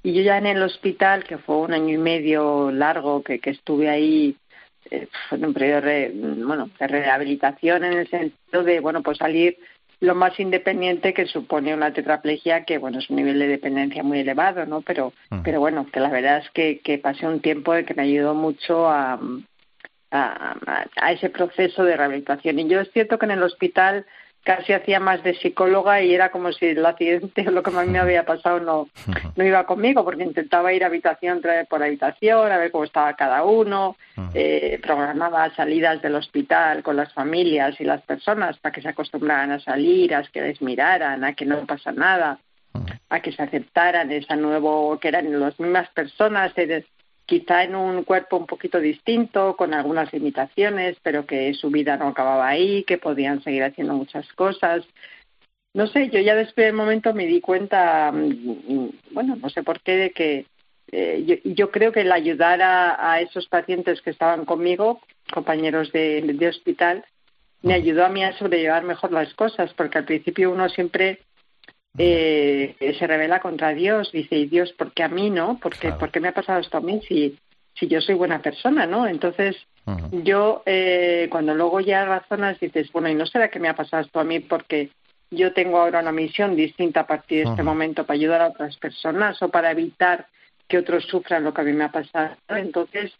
y 0.02 0.14
yo 0.14 0.24
ya 0.24 0.38
en 0.38 0.48
el 0.48 0.64
hospital, 0.64 1.24
que 1.24 1.38
fue 1.38 1.58
un 1.58 1.74
año 1.74 1.94
y 1.94 1.98
medio 1.98 2.72
largo 2.72 3.22
que, 3.22 3.40
que 3.40 3.52
estuve 3.52 3.90
ahí 3.90 4.36
eh, 4.90 5.08
en 5.32 5.46
un 5.46 5.54
periodo 5.54 5.82
de, 5.82 6.12
bueno, 6.44 6.70
de 6.80 6.88
rehabilitación 6.88 7.84
en 7.84 7.94
el 7.94 8.10
sentido 8.10 8.64
de, 8.64 8.80
bueno, 8.80 9.04
pues 9.04 9.18
salir 9.18 9.58
lo 10.00 10.16
más 10.16 10.40
independiente 10.40 11.14
que 11.14 11.26
supone 11.26 11.74
una 11.74 11.94
tetraplegia, 11.94 12.64
que 12.64 12.78
bueno, 12.78 13.00
es 13.00 13.10
un 13.10 13.18
nivel 13.18 13.38
de 13.38 13.48
dependencia 13.48 14.02
muy 14.02 14.20
elevado, 14.20 14.66
¿no? 14.66 14.82
Pero, 14.82 15.12
pero 15.44 15.60
bueno, 15.60 15.86
que 15.92 16.00
la 16.00 16.10
verdad 16.10 16.38
es 16.38 16.50
que, 16.52 16.80
que 16.80 16.98
pasé 16.98 17.28
un 17.28 17.42
tiempo 17.42 17.74
de 17.74 17.84
que 17.84 17.94
me 17.94 18.04
ayudó 18.04 18.34
mucho 18.34 18.88
a, 18.88 19.20
a, 20.12 20.56
a, 20.96 21.12
ese 21.12 21.30
proceso 21.30 21.84
de 21.84 21.98
rehabilitación. 21.98 22.60
Y 22.60 22.68
yo 22.68 22.80
es 22.82 22.92
cierto 22.92 23.18
que 23.18 23.26
en 23.26 23.32
el 23.32 23.44
hospital 23.44 24.06
casi 24.44 24.74
hacía 24.74 25.00
más 25.00 25.22
de 25.24 25.36
psicóloga 25.36 26.02
y 26.02 26.14
era 26.14 26.32
como 26.32 26.52
si 26.52 26.68
el 26.68 26.86
accidente 26.86 27.46
o 27.48 27.52
lo 27.52 27.62
que 27.62 27.70
a 27.76 27.84
mí 27.84 27.92
me 27.92 28.00
había 28.00 28.26
pasado 28.26 28.60
no, 28.60 28.88
no 29.36 29.44
iba 29.44 29.66
conmigo, 29.66 30.04
porque 30.04 30.24
intentaba 30.24 30.74
ir 30.74 30.84
habitación 30.84 31.42
por 31.70 31.84
habitación, 31.84 32.52
a 32.52 32.58
ver 32.58 32.72
cómo 32.72 32.86
estaba 32.86 33.14
cada 33.16 33.44
uno, 33.44 33.98
eh, 34.34 34.80
programaba 34.82 35.54
salidas 35.56 36.02
del 36.02 36.16
hospital 36.16 36.84
con 36.84 36.96
las 36.96 37.14
familias 37.14 37.80
y 37.80 37.84
las 37.84 38.02
personas 38.02 38.58
para 38.58 38.74
que 38.74 38.82
se 38.82 38.90
acostumbraran 38.90 39.52
a 39.52 39.60
salir, 39.60 40.16
a 40.16 40.24
que 40.24 40.42
les 40.42 40.62
miraran, 40.62 41.24
a 41.24 41.34
que 41.34 41.46
no 41.46 41.66
pasa 41.66 41.92
nada, 41.92 42.40
a 43.10 43.20
que 43.20 43.32
se 43.32 43.44
aceptaran 43.44 44.12
esa 44.12 44.36
nuevo, 44.36 44.98
que 45.00 45.10
eran 45.10 45.40
las 45.40 45.60
mismas 45.60 45.90
personas, 45.90 46.54
quizá 47.30 47.64
en 47.64 47.76
un 47.76 48.04
cuerpo 48.04 48.38
un 48.38 48.48
poquito 48.48 48.80
distinto, 48.80 49.56
con 49.56 49.76
algunas 49.76 50.12
limitaciones, 50.12 50.98
pero 51.04 51.28
que 51.28 51.54
su 51.54 51.70
vida 51.70 51.96
no 51.96 52.08
acababa 52.08 52.48
ahí, 52.48 52.84
que 52.86 52.98
podían 52.98 53.44
seguir 53.44 53.64
haciendo 53.64 53.94
muchas 53.94 54.28
cosas. 54.34 54.84
No 55.76 55.86
sé, 55.86 56.10
yo 56.10 56.20
ya 56.20 56.34
después 56.34 56.66
del 56.66 56.74
momento 56.74 57.14
me 57.14 57.28
di 57.28 57.40
cuenta, 57.40 58.12
mm, 58.12 58.90
bueno, 59.12 59.36
no 59.36 59.50
sé 59.52 59.62
por 59.62 59.80
qué, 59.82 59.96
de 59.96 60.10
que 60.10 60.48
eh, 60.92 61.44
yo, 61.46 61.70
creo 61.70 61.92
que 61.92 62.02
el 62.02 62.12
ayudar 62.12 62.62
a, 62.64 63.22
esos 63.22 63.48
pacientes 63.48 64.02
que 64.02 64.10
estaban 64.10 64.46
conmigo, 64.46 65.00
compañeros 65.32 65.92
de, 65.92 66.22
de 66.24 66.48
hospital, 66.48 67.06
me 67.62 67.76
ayudó 67.76 68.06
a 68.06 68.10
mí 68.10 68.24
a 68.24 68.36
sobrellevar 68.40 68.84
mejor 68.84 69.12
las 69.12 69.32
cosas, 69.36 69.72
porque 69.76 70.00
al 70.00 70.06
principio 70.06 70.52
uno 70.52 70.68
siempre 70.70 71.20
eh, 71.98 72.76
se 72.98 73.08
revela 73.08 73.40
contra 73.40 73.74
Dios, 73.74 74.12
dice, 74.12 74.36
y 74.36 74.46
Dios, 74.46 74.72
¿por 74.74 74.92
qué 74.94 75.04
a 75.04 75.10
mí 75.10 75.30
no? 75.30 75.58
¿Por 75.58 75.76
qué, 75.78 76.20
me 76.20 76.28
ha 76.30 76.34
pasado 76.34 76.60
esto 76.60 76.78
a 76.78 76.82
mí 76.82 77.02
si, 77.08 77.38
si 77.74 77.88
yo 77.88 78.00
soy 78.02 78.16
buena 78.16 78.42
persona, 78.42 78.86
no? 78.86 79.08
Entonces, 79.08 79.56
yo, 80.12 80.62
eh, 80.68 81.28
cuando 81.32 81.56
luego 81.56 81.80
ya 81.80 82.06
razonas, 82.06 82.60
dices, 82.60 82.92
bueno, 82.92 83.10
¿y 83.10 83.16
no 83.16 83.26
será 83.26 83.50
que 83.50 83.60
me 83.60 83.70
ha 83.70 83.76
pasado 83.76 84.04
esto 84.04 84.20
a 84.20 84.24
mí 84.24 84.40
porque 84.40 84.92
yo 85.32 85.54
tengo 85.54 85.80
ahora 85.80 86.02
una 86.02 86.12
misión 86.12 86.56
distinta 86.56 87.02
a 87.02 87.08
partir 87.08 87.44
de 87.44 87.52
este 87.52 87.64
momento 87.64 88.06
para 88.06 88.16
ayudar 88.16 88.42
a 88.42 88.48
otras 88.48 88.78
personas 88.78 89.42
o 89.42 89.50
para 89.50 89.72
evitar 89.72 90.28
que 90.68 90.78
otros 90.78 91.06
sufran 91.06 91.44
lo 91.44 91.54
que 91.54 91.62
a 91.62 91.64
mí 91.64 91.74
me 91.74 91.86
ha 91.86 91.92
pasado? 91.92 92.36
Entonces, 92.50 93.12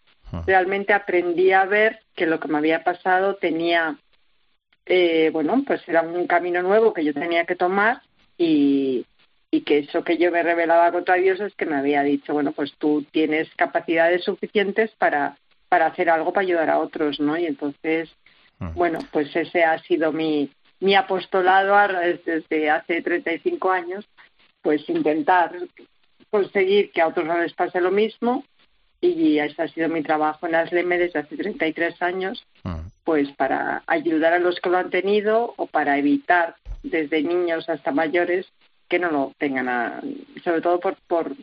realmente 0.46 0.94
aprendí 0.94 1.52
a 1.52 1.66
ver 1.66 2.02
que 2.16 2.28
lo 2.28 2.40
que 2.40 2.48
me 2.48 2.60
había 2.60 2.84
pasado 2.84 3.36
tenía, 3.36 3.98
eh, 4.86 5.32
bueno, 5.34 5.64
pues 5.66 5.82
era 5.88 6.04
un 6.04 6.28
camino 6.28 6.62
nuevo 6.62 6.94
que 6.94 7.04
yo 7.04 7.14
tenía 7.14 7.46
que 7.46 7.56
tomar 7.56 8.02
y, 8.40 9.06
y 9.52 9.62
que 9.62 9.80
eso 9.80 10.04
que 10.04 10.18
yo 10.18 10.32
me 10.32 10.42
revelaba 10.42 10.92
contra 10.92 11.16
Dios 11.16 11.40
es 11.42 11.54
que 11.56 11.66
me 11.66 11.76
había 11.76 12.02
dicho, 12.02 12.34
bueno, 12.34 12.54
pues 12.54 12.74
tú 12.80 13.06
tienes 13.12 13.50
capacidades 13.56 14.24
suficientes 14.24 14.92
para, 14.98 15.38
para 15.68 15.88
hacer 15.88 16.10
algo 16.10 16.32
para 16.32 16.48
ayudar 16.48 16.70
a 16.70 16.80
otros, 16.80 17.20
¿no? 17.20 17.38
Y 17.38 17.46
entonces, 17.46 18.10
mm. 18.60 18.74
bueno, 18.74 19.00
pues 19.12 19.36
ese 19.36 19.64
ha 19.64 19.78
sido 19.80 20.12
mi, 20.12 20.50
mi 20.80 20.96
apostolado 20.96 21.76
desde 22.26 22.70
hace 22.70 23.02
35 23.02 23.72
años, 23.72 24.06
pues 24.62 24.88
intentar 24.90 25.52
conseguir 26.30 26.92
que 26.92 27.02
a 27.02 27.08
otros 27.08 27.26
no 27.26 27.38
les 27.40 27.54
pase 27.54 27.82
lo 27.82 27.92
mismo 27.92 28.46
y 29.02 29.40
ese 29.40 29.62
ha 29.62 29.68
sido 29.68 29.90
mi 29.90 30.04
trabajo 30.04 30.48
en 30.48 30.56
ASLEME 30.56 30.98
desde 30.98 31.20
hace 31.20 31.36
33 31.36 32.02
años, 32.02 32.46
mm. 32.64 32.88
pues 33.04 33.30
para 33.34 33.84
ayudar 33.88 34.34
a 34.34 34.40
los 34.40 34.60
que 34.60 34.70
lo 34.70 34.78
han 34.78 34.90
tenido 34.90 35.54
o 35.58 35.66
para 35.66 35.98
evitar 35.98 36.56
desde 36.84 37.22
niños 37.22 37.70
hasta 37.70 37.92
mayores 37.92 38.48
que 38.88 39.00
no 39.00 39.12
lo 39.12 39.34
tengan, 39.38 40.02
sobre 40.44 40.62
todo 40.62 40.80
por, 40.80 40.96
por, 41.08 41.36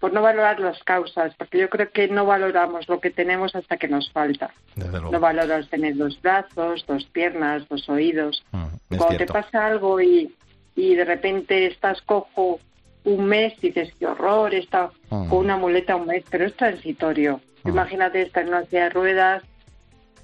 por 0.00 0.12
no 0.12 0.22
valorar 0.22 0.58
las 0.58 0.82
causas, 0.82 1.34
porque 1.36 1.58
yo 1.58 1.68
creo 1.68 1.90
que 1.90 2.08
no 2.08 2.24
valoramos 2.24 2.88
lo 2.88 3.00
que 3.00 3.10
tenemos 3.10 3.54
hasta 3.54 3.76
que 3.76 3.86
nos 3.86 4.10
falta. 4.12 4.50
No 4.74 5.20
valoras 5.20 5.68
tener 5.68 5.96
dos 5.96 6.20
brazos, 6.20 6.84
dos 6.86 7.04
piernas, 7.04 7.68
dos 7.68 7.88
oídos. 7.88 8.42
Mm, 8.52 8.96
Cuando 8.96 9.18
te 9.18 9.26
pasa 9.26 9.66
algo 9.66 10.00
y, 10.00 10.34
y 10.74 10.94
de 10.94 11.04
repente 11.04 11.66
estás 11.66 12.00
cojo 12.02 12.60
un 13.04 13.26
mes, 13.26 13.58
dices, 13.60 13.92
qué 13.98 14.06
horror, 14.06 14.54
está 14.54 14.90
mm. 15.10 15.28
con 15.28 15.38
una 15.38 15.56
muleta 15.56 15.96
un 15.96 16.06
mes, 16.06 16.24
pero 16.30 16.46
es 16.46 16.56
transitorio. 16.56 17.40
Mm. 17.62 17.68
Imagínate 17.68 18.22
estar 18.22 18.42
en 18.42 18.48
una 18.48 18.64
silla 18.64 18.84
de 18.84 18.90
ruedas 18.90 19.42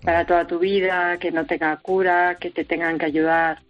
para 0.02 0.26
toda 0.26 0.46
tu 0.46 0.58
vida, 0.58 1.18
que 1.18 1.30
no 1.30 1.46
tenga 1.46 1.76
cura, 1.76 2.36
que 2.40 2.50
te 2.50 2.64
tengan 2.64 2.98
que 2.98 3.06
ayudar 3.06 3.60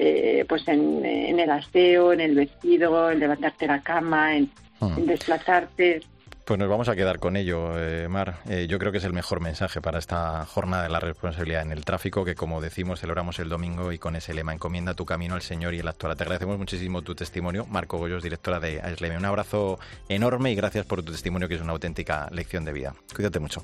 eh, 0.00 0.44
pues 0.48 0.66
en, 0.68 1.04
el 1.04 1.50
aseo, 1.50 2.12
en 2.12 2.20
el 2.20 2.36
vestido, 2.36 3.10
en 3.10 3.18
levantarte 3.18 3.66
la 3.66 3.82
cama, 3.82 4.36
en, 4.36 4.48
en 4.80 5.06
desplazarte. 5.06 6.02
Pues 6.48 6.58
nos 6.58 6.70
vamos 6.70 6.88
a 6.88 6.96
quedar 6.96 7.18
con 7.18 7.36
ello, 7.36 7.78
eh, 7.78 8.08
Mar. 8.08 8.38
Eh, 8.48 8.66
yo 8.70 8.78
creo 8.78 8.90
que 8.90 8.96
es 8.96 9.04
el 9.04 9.12
mejor 9.12 9.42
mensaje 9.42 9.82
para 9.82 9.98
esta 9.98 10.46
jornada 10.46 10.84
de 10.84 10.88
la 10.88 10.98
responsabilidad 10.98 11.60
en 11.60 11.72
el 11.72 11.84
tráfico, 11.84 12.24
que 12.24 12.34
como 12.34 12.62
decimos, 12.62 13.00
celebramos 13.00 13.38
el 13.38 13.50
domingo 13.50 13.92
y 13.92 13.98
con 13.98 14.16
ese 14.16 14.32
lema, 14.32 14.54
encomienda 14.54 14.94
tu 14.94 15.04
camino 15.04 15.34
al 15.34 15.42
Señor 15.42 15.74
y 15.74 15.80
el 15.80 15.88
actual. 15.88 16.16
Te 16.16 16.22
agradecemos 16.22 16.56
muchísimo 16.56 17.02
tu 17.02 17.14
testimonio. 17.14 17.66
Marco 17.66 17.98
Goyos, 17.98 18.22
directora 18.22 18.60
de 18.60 18.80
AISLEME. 18.80 19.18
Un 19.18 19.26
abrazo 19.26 19.78
enorme 20.08 20.50
y 20.50 20.54
gracias 20.54 20.86
por 20.86 21.02
tu 21.02 21.12
testimonio, 21.12 21.48
que 21.48 21.56
es 21.56 21.60
una 21.60 21.72
auténtica 21.72 22.30
lección 22.30 22.64
de 22.64 22.72
vida. 22.72 22.94
Cuídate 23.14 23.40
mucho. 23.40 23.62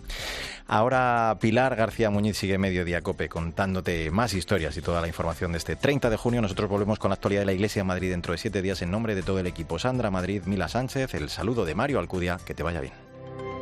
Ahora 0.67 1.39
Pilar 1.41 1.77
García 1.77 2.11
Muñiz 2.11 2.37
sigue 2.37 2.59
Mediodía 2.59 3.01
Cope 3.01 3.31
contándote 3.31 4.11
más 4.11 4.35
historias 4.35 4.77
y 4.77 4.83
toda 4.83 5.01
la 5.01 5.09
información 5.09 5.53
de 5.53 5.59
este 5.59 5.77
30 5.77 6.11
de 6.11 6.19
junio. 6.19 6.43
Nosotros 6.43 6.69
volvemos 6.69 6.99
con 6.99 7.09
la 7.09 7.15
actualidad 7.15 7.41
de 7.41 7.47
la 7.47 7.55
Iglesia 7.55 7.81
de 7.81 7.85
Madrid 7.85 8.11
dentro 8.11 8.33
de 8.33 8.39
siete 8.39 8.61
días 8.61 8.83
en 8.83 8.91
nombre 8.91 9.15
de 9.15 9.23
todo 9.23 9.39
el 9.39 9.47
equipo. 9.47 9.79
Sandra 9.79 10.11
Madrid, 10.11 10.43
Mila 10.45 10.69
Sánchez, 10.69 11.15
el 11.15 11.31
saludo 11.31 11.65
de 11.65 11.75
Mario 11.75 11.99
Alcudia. 11.99 12.39
Que 12.45 12.53
te 12.53 12.63
vaya 12.75 12.81
bien. 12.81 13.54